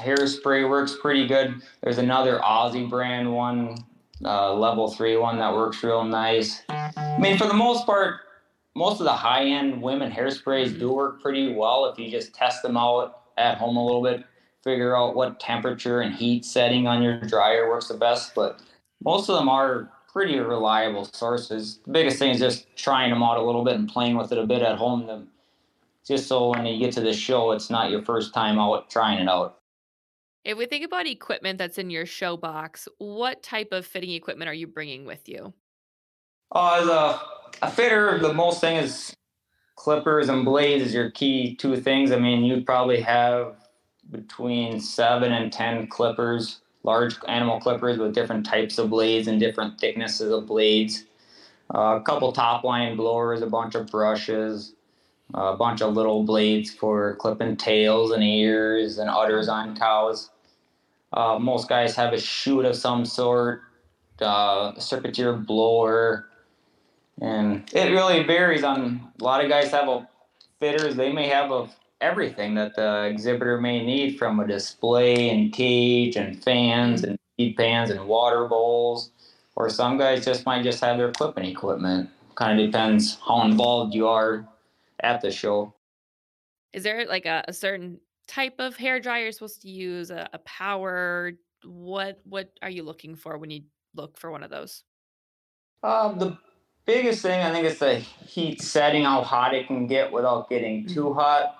hairspray 0.00 0.68
works 0.68 0.96
pretty 1.00 1.26
good. 1.26 1.60
There's 1.82 1.98
another 1.98 2.38
Aussie 2.38 2.88
brand 2.88 3.32
one, 3.32 3.76
uh, 4.24 4.54
level 4.54 4.90
three 4.90 5.16
one 5.16 5.38
that 5.38 5.52
works 5.52 5.82
real 5.82 6.04
nice. 6.04 6.62
I 6.68 7.16
mean, 7.18 7.36
for 7.36 7.46
the 7.46 7.54
most 7.54 7.84
part, 7.84 8.20
most 8.74 9.00
of 9.00 9.04
the 9.04 9.12
high 9.12 9.44
end 9.44 9.82
women 9.82 10.10
hairsprays 10.10 10.78
do 10.78 10.92
work 10.92 11.20
pretty 11.20 11.54
well 11.54 11.86
if 11.86 11.98
you 11.98 12.10
just 12.10 12.34
test 12.34 12.62
them 12.62 12.76
out 12.76 13.17
at 13.38 13.58
home 13.58 13.76
a 13.76 13.84
little 13.84 14.02
bit, 14.02 14.24
figure 14.64 14.96
out 14.96 15.14
what 15.14 15.40
temperature 15.40 16.00
and 16.00 16.14
heat 16.14 16.44
setting 16.44 16.86
on 16.86 17.02
your 17.02 17.20
dryer 17.20 17.68
works 17.68 17.88
the 17.88 17.94
best. 17.94 18.34
But 18.34 18.60
most 19.02 19.28
of 19.28 19.36
them 19.36 19.48
are 19.48 19.90
pretty 20.12 20.38
reliable 20.38 21.04
sources. 21.04 21.80
The 21.84 21.92
biggest 21.92 22.18
thing 22.18 22.30
is 22.30 22.40
just 22.40 22.66
trying 22.76 23.10
them 23.10 23.22
out 23.22 23.38
a 23.38 23.42
little 23.42 23.64
bit 23.64 23.74
and 23.74 23.88
playing 23.88 24.16
with 24.16 24.32
it 24.32 24.38
a 24.38 24.46
bit 24.46 24.62
at 24.62 24.76
home. 24.76 25.06
To, 25.06 25.22
just 26.06 26.26
so 26.26 26.50
when 26.50 26.66
you 26.66 26.78
get 26.78 26.92
to 26.94 27.00
the 27.00 27.12
show, 27.12 27.52
it's 27.52 27.70
not 27.70 27.90
your 27.90 28.02
first 28.02 28.34
time 28.34 28.58
out 28.58 28.90
trying 28.90 29.20
it 29.20 29.28
out. 29.28 29.58
If 30.44 30.56
we 30.56 30.66
think 30.66 30.84
about 30.84 31.06
equipment 31.06 31.58
that's 31.58 31.78
in 31.78 31.90
your 31.90 32.06
show 32.06 32.36
box, 32.36 32.88
what 32.98 33.42
type 33.42 33.68
of 33.72 33.84
fitting 33.84 34.12
equipment 34.12 34.48
are 34.48 34.54
you 34.54 34.66
bringing 34.66 35.04
with 35.04 35.28
you? 35.28 35.52
Uh, 36.50 36.80
as 36.80 36.88
a, 36.88 37.20
a 37.66 37.70
fitter, 37.70 38.18
the 38.18 38.32
most 38.32 38.60
thing 38.60 38.76
is 38.76 39.14
clippers 39.78 40.28
and 40.28 40.44
blades 40.44 40.84
is 40.88 40.92
your 40.92 41.10
key 41.12 41.54
two 41.54 41.76
things. 41.76 42.10
I 42.10 42.18
mean, 42.18 42.44
you'd 42.44 42.66
probably 42.66 43.00
have 43.00 43.54
between 44.10 44.80
seven 44.80 45.32
and 45.32 45.52
ten 45.52 45.86
clippers 45.86 46.60
large 46.82 47.16
animal 47.26 47.60
clippers 47.60 47.98
with 47.98 48.14
different 48.14 48.44
types 48.46 48.78
of 48.78 48.90
blades 48.90 49.28
and 49.28 49.38
different 49.38 49.78
thicknesses 49.78 50.32
of 50.32 50.46
blades. 50.46 51.04
Uh, 51.74 51.98
a 52.00 52.02
couple 52.02 52.32
top 52.32 52.64
line 52.64 52.96
blowers, 52.96 53.42
a 53.42 53.46
bunch 53.46 53.74
of 53.74 53.86
brushes, 53.88 54.74
a 55.34 55.54
bunch 55.54 55.82
of 55.82 55.94
little 55.94 56.24
blades 56.24 56.72
for 56.72 57.16
clipping 57.16 57.56
tails 57.56 58.10
and 58.10 58.22
ears 58.22 58.98
and 58.98 59.10
udders 59.10 59.48
on 59.48 59.76
cows. 59.76 60.30
Uh, 61.12 61.38
most 61.38 61.68
guys 61.68 61.94
have 61.94 62.12
a 62.12 62.20
chute 62.20 62.64
of 62.64 62.74
some 62.74 63.04
sort, 63.04 63.60
uh, 64.22 64.72
a 64.74 64.80
circuiteer 64.80 65.44
blower, 65.44 66.28
and 67.20 67.68
it 67.72 67.90
really 67.90 68.22
varies 68.22 68.64
on. 68.64 69.12
A 69.20 69.24
lot 69.24 69.42
of 69.42 69.50
guys 69.50 69.70
have 69.70 69.88
a 69.88 70.08
fitters. 70.60 70.96
They 70.96 71.12
may 71.12 71.28
have 71.28 71.50
a 71.50 71.68
everything 72.00 72.54
that 72.54 72.76
the 72.76 73.06
exhibitor 73.06 73.60
may 73.60 73.84
need 73.84 74.18
from 74.18 74.38
a 74.40 74.46
display 74.46 75.30
and 75.30 75.52
cage 75.52 76.16
and 76.16 76.42
fans 76.42 77.02
and 77.02 77.18
feed 77.36 77.56
pans 77.56 77.90
and 77.90 78.06
water 78.06 78.46
bowls. 78.46 79.10
Or 79.56 79.68
some 79.68 79.98
guys 79.98 80.24
just 80.24 80.46
might 80.46 80.62
just 80.62 80.80
have 80.80 80.98
their 80.98 81.10
clipping 81.10 81.44
equipment. 81.44 82.10
Kind 82.36 82.60
of 82.60 82.66
depends 82.66 83.18
how 83.26 83.42
involved 83.42 83.94
you 83.94 84.06
are 84.06 84.46
at 85.00 85.20
the 85.20 85.32
show. 85.32 85.74
Is 86.72 86.84
there 86.84 87.06
like 87.06 87.26
a, 87.26 87.44
a 87.48 87.52
certain 87.52 87.98
type 88.28 88.54
of 88.60 88.76
hair 88.76 89.00
dryer 89.00 89.24
you're 89.24 89.32
supposed 89.32 89.62
to 89.62 89.68
use? 89.68 90.10
A, 90.10 90.28
a 90.32 90.38
power? 90.38 91.32
What 91.64 92.20
what 92.22 92.52
are 92.62 92.70
you 92.70 92.84
looking 92.84 93.16
for 93.16 93.36
when 93.38 93.50
you 93.50 93.62
look 93.96 94.16
for 94.16 94.30
one 94.30 94.44
of 94.44 94.50
those? 94.50 94.84
Uh, 95.82 96.12
the 96.12 96.38
biggest 96.88 97.20
thing 97.20 97.42
I 97.42 97.52
think 97.52 97.66
is 97.66 97.78
the 97.78 97.96
heat 97.96 98.62
setting, 98.62 99.04
how 99.04 99.22
hot 99.22 99.54
it 99.54 99.66
can 99.66 99.86
get 99.86 100.10
without 100.10 100.48
getting 100.48 100.86
too 100.86 101.04
mm-hmm. 101.04 101.18
hot. 101.18 101.54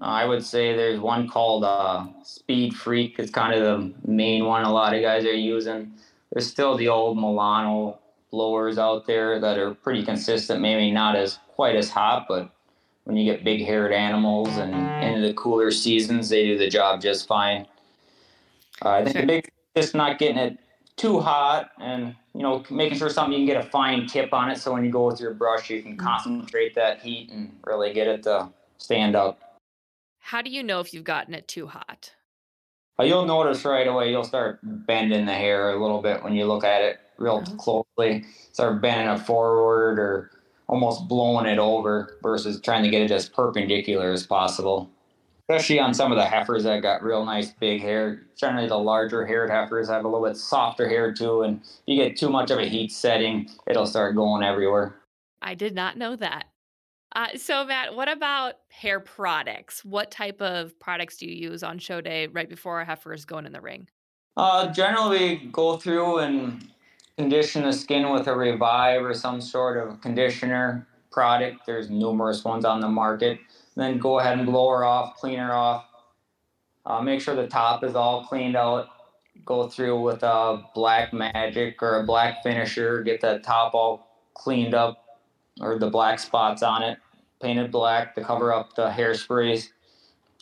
I 0.00 0.24
would 0.24 0.42
say 0.42 0.74
there's 0.74 0.98
one 0.98 1.28
called 1.28 1.64
uh, 1.64 2.06
Speed 2.24 2.74
Freak. 2.74 3.18
It's 3.18 3.30
kind 3.30 3.54
of 3.54 3.60
the 3.62 4.10
main 4.10 4.46
one 4.46 4.64
a 4.64 4.72
lot 4.72 4.94
of 4.94 5.02
guys 5.02 5.24
are 5.26 5.32
using. 5.32 5.92
There's 6.32 6.50
still 6.50 6.76
the 6.76 6.88
old 6.88 7.16
Milano 7.16 7.98
blowers 8.30 8.78
out 8.78 9.06
there 9.06 9.38
that 9.38 9.58
are 9.58 9.74
pretty 9.74 10.02
consistent, 10.02 10.60
maybe 10.62 10.90
not 10.90 11.14
as 11.14 11.38
quite 11.54 11.76
as 11.76 11.90
hot, 11.90 12.24
but 12.26 12.50
when 13.04 13.16
you 13.16 13.30
get 13.30 13.44
big 13.44 13.64
haired 13.64 13.92
animals 13.92 14.48
and 14.56 14.74
into 15.04 15.28
the 15.28 15.34
cooler 15.34 15.70
seasons, 15.70 16.30
they 16.30 16.46
do 16.46 16.56
the 16.56 16.70
job 16.70 17.02
just 17.02 17.28
fine. 17.28 17.66
Uh, 18.82 18.88
I 18.88 19.04
think 19.04 19.16
sure. 19.16 19.22
the 19.22 19.26
big 19.26 19.50
just 19.76 19.94
not 19.94 20.18
getting 20.18 20.38
it 20.38 20.58
too 20.96 21.20
hot 21.20 21.70
and 21.78 22.16
you 22.34 22.42
know 22.42 22.64
making 22.70 22.98
sure 22.98 23.08
something 23.08 23.32
you 23.32 23.46
can 23.46 23.54
get 23.54 23.64
a 23.64 23.68
fine 23.68 24.06
tip 24.06 24.32
on 24.32 24.50
it 24.50 24.58
so 24.58 24.72
when 24.72 24.84
you 24.84 24.90
go 24.90 25.06
with 25.06 25.20
your 25.20 25.34
brush 25.34 25.70
you 25.70 25.82
can 25.82 25.92
mm-hmm. 25.92 26.06
concentrate 26.06 26.74
that 26.74 27.00
heat 27.00 27.30
and 27.30 27.56
really 27.64 27.92
get 27.92 28.06
it 28.06 28.22
to 28.22 28.48
stand 28.78 29.14
up 29.14 29.44
how 30.24 30.40
do 30.40 30.48
you 30.48 30.62
know 30.62 30.80
if 30.80 30.94
you've 30.94 31.04
gotten 31.04 31.34
it 31.34 31.46
too 31.46 31.66
hot? 31.66 32.10
Uh, 32.98 33.02
you'll 33.02 33.26
notice 33.26 33.62
right 33.66 33.86
away. 33.86 34.10
You'll 34.10 34.24
start 34.24 34.58
bending 34.62 35.26
the 35.26 35.34
hair 35.34 35.68
a 35.68 35.82
little 35.82 36.00
bit 36.00 36.24
when 36.24 36.32
you 36.32 36.46
look 36.46 36.64
at 36.64 36.80
it 36.80 36.98
real 37.18 37.42
uh-huh. 37.46 37.56
closely. 37.56 38.24
Start 38.52 38.80
bending 38.80 39.14
it 39.14 39.18
forward 39.18 39.98
or 39.98 40.30
almost 40.66 41.08
blowing 41.08 41.44
it 41.44 41.58
over 41.58 42.18
versus 42.22 42.58
trying 42.58 42.82
to 42.84 42.88
get 42.88 43.02
it 43.02 43.10
as 43.10 43.28
perpendicular 43.28 44.12
as 44.12 44.26
possible. 44.26 44.90
Especially 45.48 45.78
on 45.78 45.92
some 45.92 46.10
of 46.10 46.16
the 46.16 46.24
heifers 46.24 46.64
that 46.64 46.80
got 46.80 47.02
real 47.02 47.24
nice 47.24 47.50
big 47.50 47.82
hair. 47.82 48.22
Generally, 48.34 48.68
the 48.68 48.78
larger 48.78 49.26
haired 49.26 49.50
heifers 49.50 49.88
have 49.88 50.04
a 50.04 50.08
little 50.08 50.26
bit 50.26 50.38
softer 50.38 50.88
hair 50.88 51.12
too, 51.12 51.42
and 51.42 51.60
if 51.62 51.80
you 51.86 52.02
get 52.02 52.16
too 52.16 52.30
much 52.30 52.50
of 52.50 52.58
a 52.58 52.64
heat 52.64 52.90
setting, 52.90 53.50
it'll 53.66 53.86
start 53.86 54.16
going 54.16 54.42
everywhere. 54.42 54.94
I 55.42 55.54
did 55.54 55.74
not 55.74 55.98
know 55.98 56.16
that. 56.16 56.46
Uh, 57.14 57.28
so, 57.36 57.64
Matt, 57.64 57.94
what 57.94 58.08
about 58.08 58.54
hair 58.70 58.98
products? 58.98 59.84
What 59.84 60.10
type 60.10 60.40
of 60.40 60.78
products 60.80 61.18
do 61.18 61.26
you 61.26 61.50
use 61.50 61.62
on 61.62 61.78
show 61.78 62.00
day 62.00 62.26
right 62.26 62.48
before 62.48 62.80
a 62.80 62.84
heifer 62.84 63.12
is 63.12 63.24
going 63.24 63.44
in 63.44 63.52
the 63.52 63.60
ring? 63.60 63.88
Uh, 64.36 64.72
generally, 64.72 65.36
go 65.52 65.76
through 65.76 66.20
and 66.20 66.68
condition 67.16 67.62
the 67.62 67.72
skin 67.72 68.10
with 68.10 68.26
a 68.26 68.34
revive 68.34 69.04
or 69.04 69.14
some 69.14 69.40
sort 69.40 69.76
of 69.76 70.00
conditioner 70.00 70.88
product. 71.12 71.66
There's 71.66 71.88
numerous 71.88 72.42
ones 72.44 72.64
on 72.64 72.80
the 72.80 72.88
market. 72.88 73.38
Then 73.76 73.98
go 73.98 74.18
ahead 74.18 74.38
and 74.38 74.46
blow 74.46 74.70
her 74.70 74.84
off, 74.84 75.16
clean 75.16 75.38
her 75.38 75.52
off. 75.52 75.86
Uh, 76.86 77.00
make 77.00 77.20
sure 77.20 77.34
the 77.34 77.48
top 77.48 77.82
is 77.82 77.94
all 77.94 78.24
cleaned 78.24 78.56
out. 78.56 78.88
Go 79.44 79.68
through 79.68 80.00
with 80.00 80.22
a 80.22 80.62
black 80.74 81.12
magic 81.12 81.82
or 81.82 82.00
a 82.00 82.04
black 82.04 82.42
finisher, 82.42 83.02
get 83.02 83.20
that 83.22 83.42
top 83.42 83.74
all 83.74 84.22
cleaned 84.34 84.74
up 84.74 85.20
or 85.60 85.78
the 85.78 85.90
black 85.90 86.18
spots 86.18 86.62
on 86.62 86.82
it 86.82 86.98
painted 87.44 87.70
black 87.70 88.14
to 88.14 88.24
cover 88.24 88.52
up 88.52 88.74
the 88.74 88.88
hairsprays. 88.88 89.68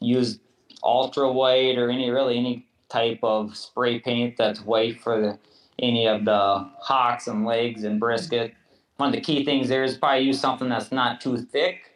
Use 0.01 0.39
ultra 0.83 1.31
white 1.31 1.77
or 1.77 1.91
any 1.91 2.11
really 2.11 2.39
any 2.39 2.67
type 2.89 3.19
of 3.23 3.57
spray 3.57 3.99
paint 3.99 4.37
that's 4.37 4.61
white 4.61 5.01
for 5.01 5.21
the, 5.21 5.39
any 5.81 6.07
of 6.07 6.25
the 6.25 6.71
hocks 6.81 7.27
and 7.27 7.45
legs 7.45 7.85
and 7.85 7.99
brisket. 7.99 8.55
One 8.97 9.09
of 9.09 9.15
the 9.15 9.21
key 9.21 9.45
things 9.45 9.69
there 9.69 9.83
is 9.83 9.97
probably 9.97 10.27
use 10.27 10.41
something 10.41 10.69
that's 10.69 10.93
not 10.93 11.21
too 11.21 11.39
thick, 11.39 11.92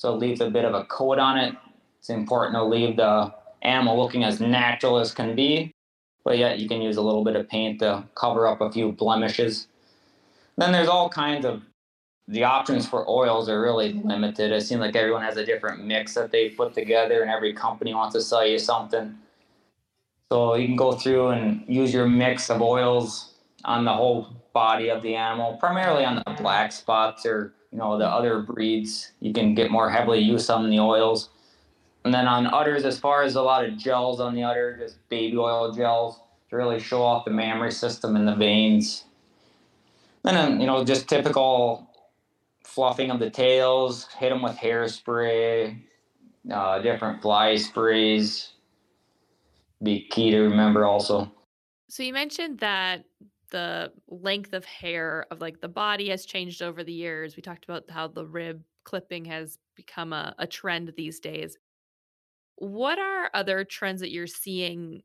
so 0.00 0.14
it 0.14 0.18
leaves 0.18 0.40
a 0.40 0.48
bit 0.48 0.64
of 0.64 0.72
a 0.72 0.84
coat 0.84 1.18
on 1.18 1.36
it. 1.36 1.54
It's 1.98 2.08
important 2.08 2.54
to 2.54 2.64
leave 2.64 2.96
the 2.96 3.34
animal 3.60 4.02
looking 4.02 4.24
as 4.24 4.40
natural 4.40 4.98
as 4.98 5.12
can 5.12 5.36
be, 5.36 5.74
but 6.24 6.38
yet 6.38 6.58
you 6.58 6.66
can 6.66 6.80
use 6.80 6.96
a 6.96 7.02
little 7.02 7.22
bit 7.22 7.36
of 7.36 7.46
paint 7.50 7.80
to 7.80 8.04
cover 8.14 8.46
up 8.46 8.62
a 8.62 8.72
few 8.72 8.92
blemishes. 8.92 9.68
Then 10.56 10.72
there's 10.72 10.88
all 10.88 11.10
kinds 11.10 11.44
of 11.44 11.60
the 12.28 12.44
options 12.44 12.88
for 12.88 13.06
oils 13.10 13.50
are 13.50 13.60
really 13.60 13.92
limited. 13.92 14.52
It 14.52 14.62
seems 14.62 14.80
like 14.80 14.96
everyone 14.96 15.20
has 15.20 15.36
a 15.36 15.44
different 15.44 15.84
mix 15.84 16.14
that 16.14 16.32
they 16.32 16.48
put 16.48 16.72
together, 16.72 17.20
and 17.20 17.30
every 17.30 17.52
company 17.52 17.92
wants 17.92 18.14
to 18.14 18.22
sell 18.22 18.46
you 18.46 18.58
something. 18.58 19.18
So 20.32 20.54
you 20.54 20.66
can 20.66 20.76
go 20.76 20.92
through 20.92 21.28
and 21.28 21.62
use 21.68 21.92
your 21.92 22.08
mix 22.08 22.48
of 22.48 22.62
oils 22.62 23.34
on 23.66 23.84
the 23.84 23.92
whole 23.92 24.28
body 24.54 24.88
of 24.88 25.02
the 25.02 25.14
animal, 25.14 25.58
primarily 25.58 26.06
on 26.06 26.22
the 26.24 26.36
black 26.40 26.72
spots 26.72 27.26
or 27.26 27.52
you 27.72 27.78
know 27.78 27.98
the 27.98 28.06
other 28.06 28.40
breeds. 28.42 29.12
You 29.20 29.32
can 29.32 29.54
get 29.54 29.70
more 29.70 29.90
heavily 29.90 30.20
use 30.20 30.50
on 30.50 30.68
the 30.68 30.78
oils, 30.78 31.30
and 32.04 32.12
then 32.12 32.26
on 32.26 32.46
udders, 32.46 32.84
as 32.84 32.98
far 32.98 33.22
as 33.22 33.36
a 33.36 33.42
lot 33.42 33.64
of 33.64 33.76
gels 33.76 34.20
on 34.20 34.34
the 34.34 34.42
udder, 34.42 34.76
just 34.78 34.96
baby 35.08 35.36
oil 35.36 35.72
gels 35.72 36.20
to 36.50 36.56
really 36.56 36.80
show 36.80 37.02
off 37.02 37.24
the 37.24 37.30
mammary 37.30 37.72
system 37.72 38.16
and 38.16 38.26
the 38.26 38.34
veins. 38.34 39.04
And 40.24 40.36
then 40.36 40.60
you 40.60 40.66
know 40.66 40.84
just 40.84 41.08
typical 41.08 41.88
fluffing 42.64 43.10
of 43.10 43.18
the 43.18 43.30
tails, 43.30 44.06
hit 44.18 44.30
them 44.30 44.42
with 44.42 44.56
hairspray, 44.56 45.80
uh, 46.52 46.78
different 46.80 47.20
fly 47.20 47.56
sprays. 47.56 48.52
Be 49.82 50.06
key 50.10 50.30
to 50.30 50.40
remember 50.40 50.84
also. 50.84 51.32
So 51.88 52.02
you 52.02 52.12
mentioned 52.12 52.58
that 52.58 53.04
the 53.50 53.92
length 54.08 54.52
of 54.52 54.64
hair 54.64 55.26
of 55.30 55.40
like 55.40 55.60
the 55.60 55.68
body 55.68 56.08
has 56.10 56.24
changed 56.24 56.62
over 56.62 56.84
the 56.84 56.92
years. 56.92 57.36
We 57.36 57.42
talked 57.42 57.64
about 57.64 57.90
how 57.90 58.08
the 58.08 58.26
rib 58.26 58.62
clipping 58.84 59.24
has 59.26 59.58
become 59.76 60.12
a, 60.12 60.34
a 60.38 60.46
trend 60.46 60.92
these 60.96 61.20
days. 61.20 61.56
What 62.56 62.98
are 62.98 63.30
other 63.34 63.64
trends 63.64 64.00
that 64.00 64.10
you're 64.10 64.26
seeing 64.26 65.02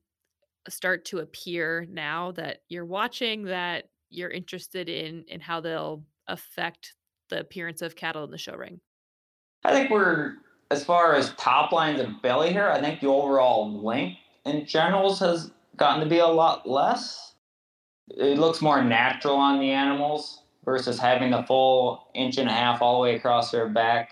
uh, 0.65 0.69
start 0.69 1.05
to 1.05 1.19
appear 1.19 1.85
now 1.89 2.31
that 2.33 2.61
you're 2.69 2.85
watching 2.85 3.45
that 3.45 3.85
you're 4.09 4.29
interested 4.29 4.89
in 4.89 5.23
in 5.27 5.39
how 5.39 5.61
they'll 5.61 6.03
affect 6.27 6.93
the 7.29 7.39
appearance 7.39 7.81
of 7.81 7.95
cattle 7.95 8.23
in 8.23 8.31
the 8.31 8.37
show 8.37 8.55
ring? 8.55 8.79
I 9.63 9.71
think 9.71 9.89
we're 9.89 10.35
as 10.71 10.83
far 10.83 11.15
as 11.15 11.33
top 11.35 11.71
lines 11.71 11.99
and 11.99 12.21
belly 12.21 12.51
hair, 12.51 12.71
I 12.71 12.81
think 12.81 12.99
the 12.99 13.07
overall 13.07 13.83
length 13.83 14.17
in 14.45 14.65
generals 14.65 15.19
has 15.19 15.51
gotten 15.77 16.03
to 16.03 16.09
be 16.09 16.19
a 16.19 16.27
lot 16.27 16.67
less. 16.67 17.34
It 18.09 18.37
looks 18.37 18.61
more 18.61 18.83
natural 18.83 19.35
on 19.35 19.59
the 19.59 19.71
animals 19.71 20.43
versus 20.63 20.99
having 20.99 21.31
the 21.31 21.43
full 21.43 22.07
inch 22.13 22.37
and 22.37 22.49
a 22.49 22.51
half 22.51 22.81
all 22.81 22.95
the 22.95 23.01
way 23.01 23.15
across 23.15 23.51
their 23.51 23.67
back. 23.67 24.11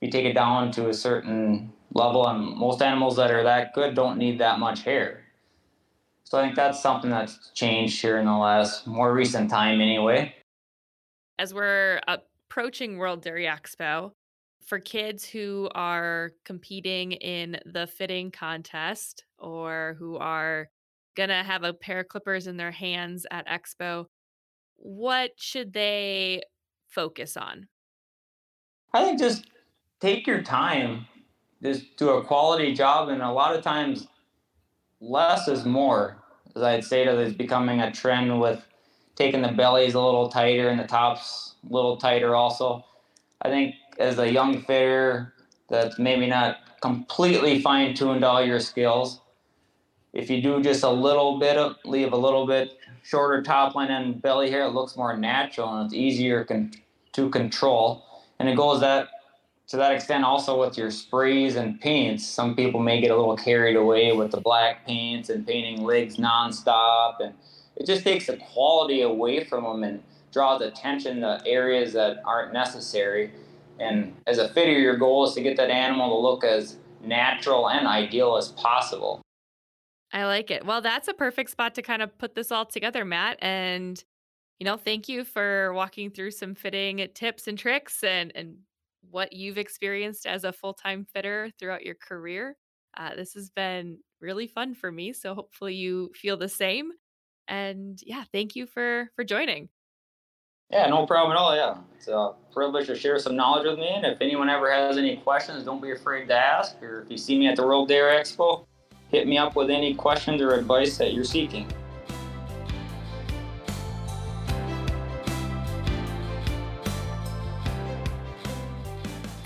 You 0.00 0.10
take 0.10 0.26
it 0.26 0.34
down 0.34 0.70
to 0.72 0.88
a 0.88 0.94
certain 0.94 1.72
level, 1.92 2.26
and 2.28 2.56
most 2.56 2.82
animals 2.82 3.16
that 3.16 3.30
are 3.30 3.42
that 3.42 3.74
good 3.74 3.94
don't 3.94 4.18
need 4.18 4.38
that 4.40 4.58
much 4.58 4.82
hair. 4.82 5.24
So 6.24 6.38
I 6.38 6.42
think 6.42 6.56
that's 6.56 6.82
something 6.82 7.10
that's 7.10 7.50
changed 7.54 8.00
here 8.02 8.18
in 8.18 8.26
the 8.26 8.32
last 8.32 8.86
more 8.86 9.14
recent 9.14 9.48
time, 9.48 9.80
anyway. 9.80 10.34
As 11.38 11.54
we're 11.54 12.00
approaching 12.08 12.98
World 12.98 13.22
Dairy 13.22 13.44
Expo, 13.44 14.12
for 14.66 14.80
kids 14.80 15.24
who 15.24 15.68
are 15.74 16.32
competing 16.44 17.12
in 17.12 17.58
the 17.64 17.86
fitting 17.86 18.30
contest 18.32 19.24
or 19.38 19.96
who 19.98 20.16
are 20.16 20.68
going 21.16 21.30
to 21.30 21.42
have 21.42 21.64
a 21.64 21.72
pair 21.72 22.00
of 22.00 22.08
clippers 22.08 22.46
in 22.46 22.56
their 22.56 22.70
hands 22.70 23.26
at 23.30 23.46
Expo, 23.48 24.06
what 24.76 25.30
should 25.36 25.72
they 25.72 26.42
focus 26.88 27.36
on? 27.36 27.68
I 28.92 29.04
think 29.04 29.18
just 29.18 29.46
take 30.00 30.26
your 30.26 30.42
time, 30.42 31.06
just 31.62 31.96
do 31.96 32.10
a 32.10 32.24
quality 32.24 32.74
job, 32.74 33.08
and 33.08 33.22
a 33.22 33.30
lot 33.30 33.56
of 33.56 33.62
times 33.62 34.06
less 35.00 35.48
is 35.48 35.64
more. 35.64 36.18
As 36.54 36.62
I'd 36.62 36.84
say 36.84 37.04
that 37.04 37.18
it's 37.18 37.36
becoming 37.36 37.80
a 37.80 37.90
trend 37.90 38.40
with 38.40 38.64
taking 39.14 39.42
the 39.42 39.52
bellies 39.52 39.94
a 39.94 40.00
little 40.00 40.28
tighter 40.28 40.68
and 40.68 40.78
the 40.78 40.86
tops 40.86 41.54
a 41.68 41.72
little 41.72 41.96
tighter 41.96 42.34
also. 42.34 42.84
I 43.42 43.48
think 43.48 43.74
as 43.98 44.18
a 44.18 44.30
young 44.30 44.62
fitter 44.62 45.34
that's 45.68 45.98
maybe 45.98 46.26
not 46.26 46.58
completely 46.80 47.60
fine 47.60 47.94
tuned 47.94 48.24
all 48.24 48.44
your 48.44 48.60
skills, 48.60 49.20
if 50.16 50.30
you 50.30 50.40
do 50.40 50.62
just 50.62 50.82
a 50.82 50.90
little 50.90 51.38
bit 51.38 51.58
of 51.58 51.76
leave 51.84 52.12
a 52.12 52.16
little 52.16 52.46
bit 52.46 52.78
shorter 53.02 53.42
top 53.42 53.74
line 53.74 53.90
and 53.90 54.20
belly 54.22 54.50
hair, 54.50 54.64
it 54.64 54.70
looks 54.70 54.96
more 54.96 55.16
natural 55.16 55.74
and 55.74 55.84
it's 55.84 55.94
easier 55.94 56.44
con- 56.44 56.72
to 57.12 57.28
control. 57.28 58.02
And 58.38 58.48
it 58.48 58.56
goes 58.56 58.80
that 58.80 59.08
to 59.68 59.76
that 59.76 59.92
extent 59.92 60.24
also 60.24 60.58
with 60.58 60.78
your 60.78 60.90
sprays 60.90 61.56
and 61.56 61.78
paints. 61.80 62.26
Some 62.26 62.56
people 62.56 62.80
may 62.80 63.00
get 63.00 63.10
a 63.10 63.16
little 63.16 63.36
carried 63.36 63.76
away 63.76 64.12
with 64.12 64.30
the 64.30 64.40
black 64.40 64.86
paints 64.86 65.28
and 65.28 65.46
painting 65.46 65.82
legs 65.82 66.16
nonstop, 66.16 67.16
and 67.20 67.34
it 67.76 67.84
just 67.84 68.02
takes 68.02 68.26
the 68.26 68.38
quality 68.38 69.02
away 69.02 69.44
from 69.44 69.64
them 69.64 69.84
and 69.84 70.02
draws 70.32 70.62
attention 70.62 71.20
to 71.20 71.42
areas 71.44 71.92
that 71.92 72.22
aren't 72.24 72.52
necessary. 72.52 73.32
And 73.78 74.14
as 74.26 74.38
a 74.38 74.48
fitter, 74.48 74.72
your 74.72 74.96
goal 74.96 75.26
is 75.26 75.34
to 75.34 75.42
get 75.42 75.56
that 75.58 75.70
animal 75.70 76.08
to 76.08 76.22
look 76.26 76.44
as 76.44 76.76
natural 77.02 77.68
and 77.68 77.86
ideal 77.86 78.36
as 78.36 78.48
possible. 78.52 79.25
I 80.16 80.24
like 80.24 80.50
it. 80.50 80.64
Well, 80.64 80.80
that's 80.80 81.08
a 81.08 81.12
perfect 81.12 81.50
spot 81.50 81.74
to 81.74 81.82
kind 81.82 82.00
of 82.00 82.16
put 82.16 82.34
this 82.34 82.50
all 82.50 82.64
together, 82.64 83.04
Matt. 83.04 83.36
And, 83.42 84.02
you 84.58 84.64
know, 84.64 84.78
thank 84.78 85.10
you 85.10 85.24
for 85.24 85.74
walking 85.74 86.10
through 86.10 86.30
some 86.30 86.54
fitting 86.54 87.06
tips 87.14 87.48
and 87.48 87.58
tricks 87.58 88.02
and, 88.02 88.32
and 88.34 88.56
what 89.10 89.34
you've 89.34 89.58
experienced 89.58 90.24
as 90.24 90.44
a 90.44 90.54
full 90.54 90.72
time 90.72 91.06
fitter 91.12 91.50
throughout 91.58 91.84
your 91.84 91.96
career. 91.96 92.56
Uh, 92.96 93.14
this 93.14 93.34
has 93.34 93.50
been 93.50 93.98
really 94.22 94.46
fun 94.46 94.74
for 94.74 94.90
me. 94.90 95.12
So 95.12 95.34
hopefully 95.34 95.74
you 95.74 96.10
feel 96.14 96.38
the 96.38 96.48
same. 96.48 96.92
And 97.46 98.00
yeah, 98.02 98.24
thank 98.32 98.56
you 98.56 98.64
for 98.64 99.10
for 99.16 99.22
joining. 99.22 99.68
Yeah, 100.70 100.86
no 100.88 101.04
problem 101.04 101.36
at 101.36 101.38
all. 101.38 101.54
Yeah, 101.54 101.76
it's 101.94 102.08
a 102.08 102.32
privilege 102.54 102.86
to 102.86 102.96
share 102.96 103.18
some 103.18 103.36
knowledge 103.36 103.66
with 103.66 103.78
me. 103.78 103.90
And 103.94 104.06
if 104.06 104.22
anyone 104.22 104.48
ever 104.48 104.72
has 104.72 104.96
any 104.96 105.18
questions, 105.18 105.62
don't 105.62 105.82
be 105.82 105.90
afraid 105.90 106.26
to 106.28 106.34
ask. 106.34 106.82
Or 106.82 107.02
if 107.02 107.10
you 107.10 107.18
see 107.18 107.38
me 107.38 107.48
at 107.48 107.56
the 107.56 107.66
World 107.66 107.88
Dairy 107.88 108.16
Expo, 108.16 108.64
hit 109.10 109.26
me 109.26 109.38
up 109.38 109.56
with 109.56 109.70
any 109.70 109.94
questions 109.94 110.42
or 110.42 110.54
advice 110.54 110.96
that 110.98 111.14
you're 111.14 111.24
seeking. 111.24 111.66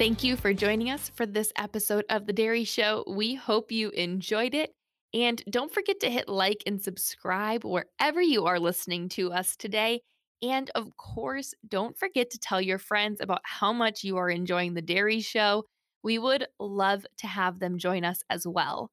Thank 0.01 0.25
you 0.25 0.37
for 0.37 0.55
joining 0.55 0.91
us 0.91 1.11
for 1.15 1.27
this 1.27 1.53
episode 1.57 2.07
of 2.09 2.27
The 2.27 2.33
Dairy 2.33 2.65
Show. 2.65 3.05
We 3.07 3.35
hope 3.35 3.71
you 3.71 3.91
enjoyed 3.91 4.55
it. 4.55 4.73
And 5.13 5.43
don't 5.51 5.75
forget 5.75 6.01
to 6.01 6.11
hit 6.11 6.27
like 6.27 6.63
and 6.67 6.81
subscribe 6.81 7.65
wherever 7.65 8.23
you 8.23 8.47
are 8.47 8.59
listening 8.59 9.11
to 9.11 9.31
us 9.31 9.57
today. 9.57 10.01
And 10.41 10.71
of 10.75 10.97
course, 10.97 11.53
don't 11.69 11.99
forget 11.99 12.31
to 12.31 12.39
tell 12.39 12.63
your 12.63 12.79
friends 12.79 13.21
about 13.21 13.43
how 13.45 13.75
much 13.75 14.03
you 14.03 14.17
are 14.17 14.31
enjoying 14.31 14.73
The 14.73 14.81
Dairy 14.81 15.21
Show. 15.21 15.65
We 16.03 16.19
would 16.19 16.47
love 16.59 17.05
to 17.19 17.27
have 17.27 17.59
them 17.59 17.77
join 17.77 18.03
us 18.03 18.23
as 18.31 18.47
well. 18.47 18.89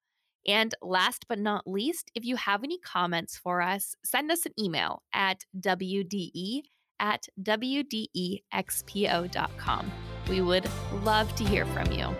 And 0.48 0.74
last 0.82 1.26
but 1.28 1.40
not 1.40 1.68
least, 1.68 2.10
if 2.16 2.24
you 2.24 2.38
have 2.38 2.64
any 2.64 2.80
comments 2.80 3.38
for 3.38 3.62
us, 3.62 3.96
send 4.04 4.32
us 4.32 4.46
an 4.46 4.54
email 4.58 5.04
at 5.14 5.44
WDE 5.60 6.62
at 7.00 7.28
WDEXPO.com. 7.42 8.52
We 10.30 10.42
would 10.42 10.68
love 11.04 11.36
to 11.36 11.44
hear 11.44 11.66
from 11.68 11.92
you. 11.92 12.16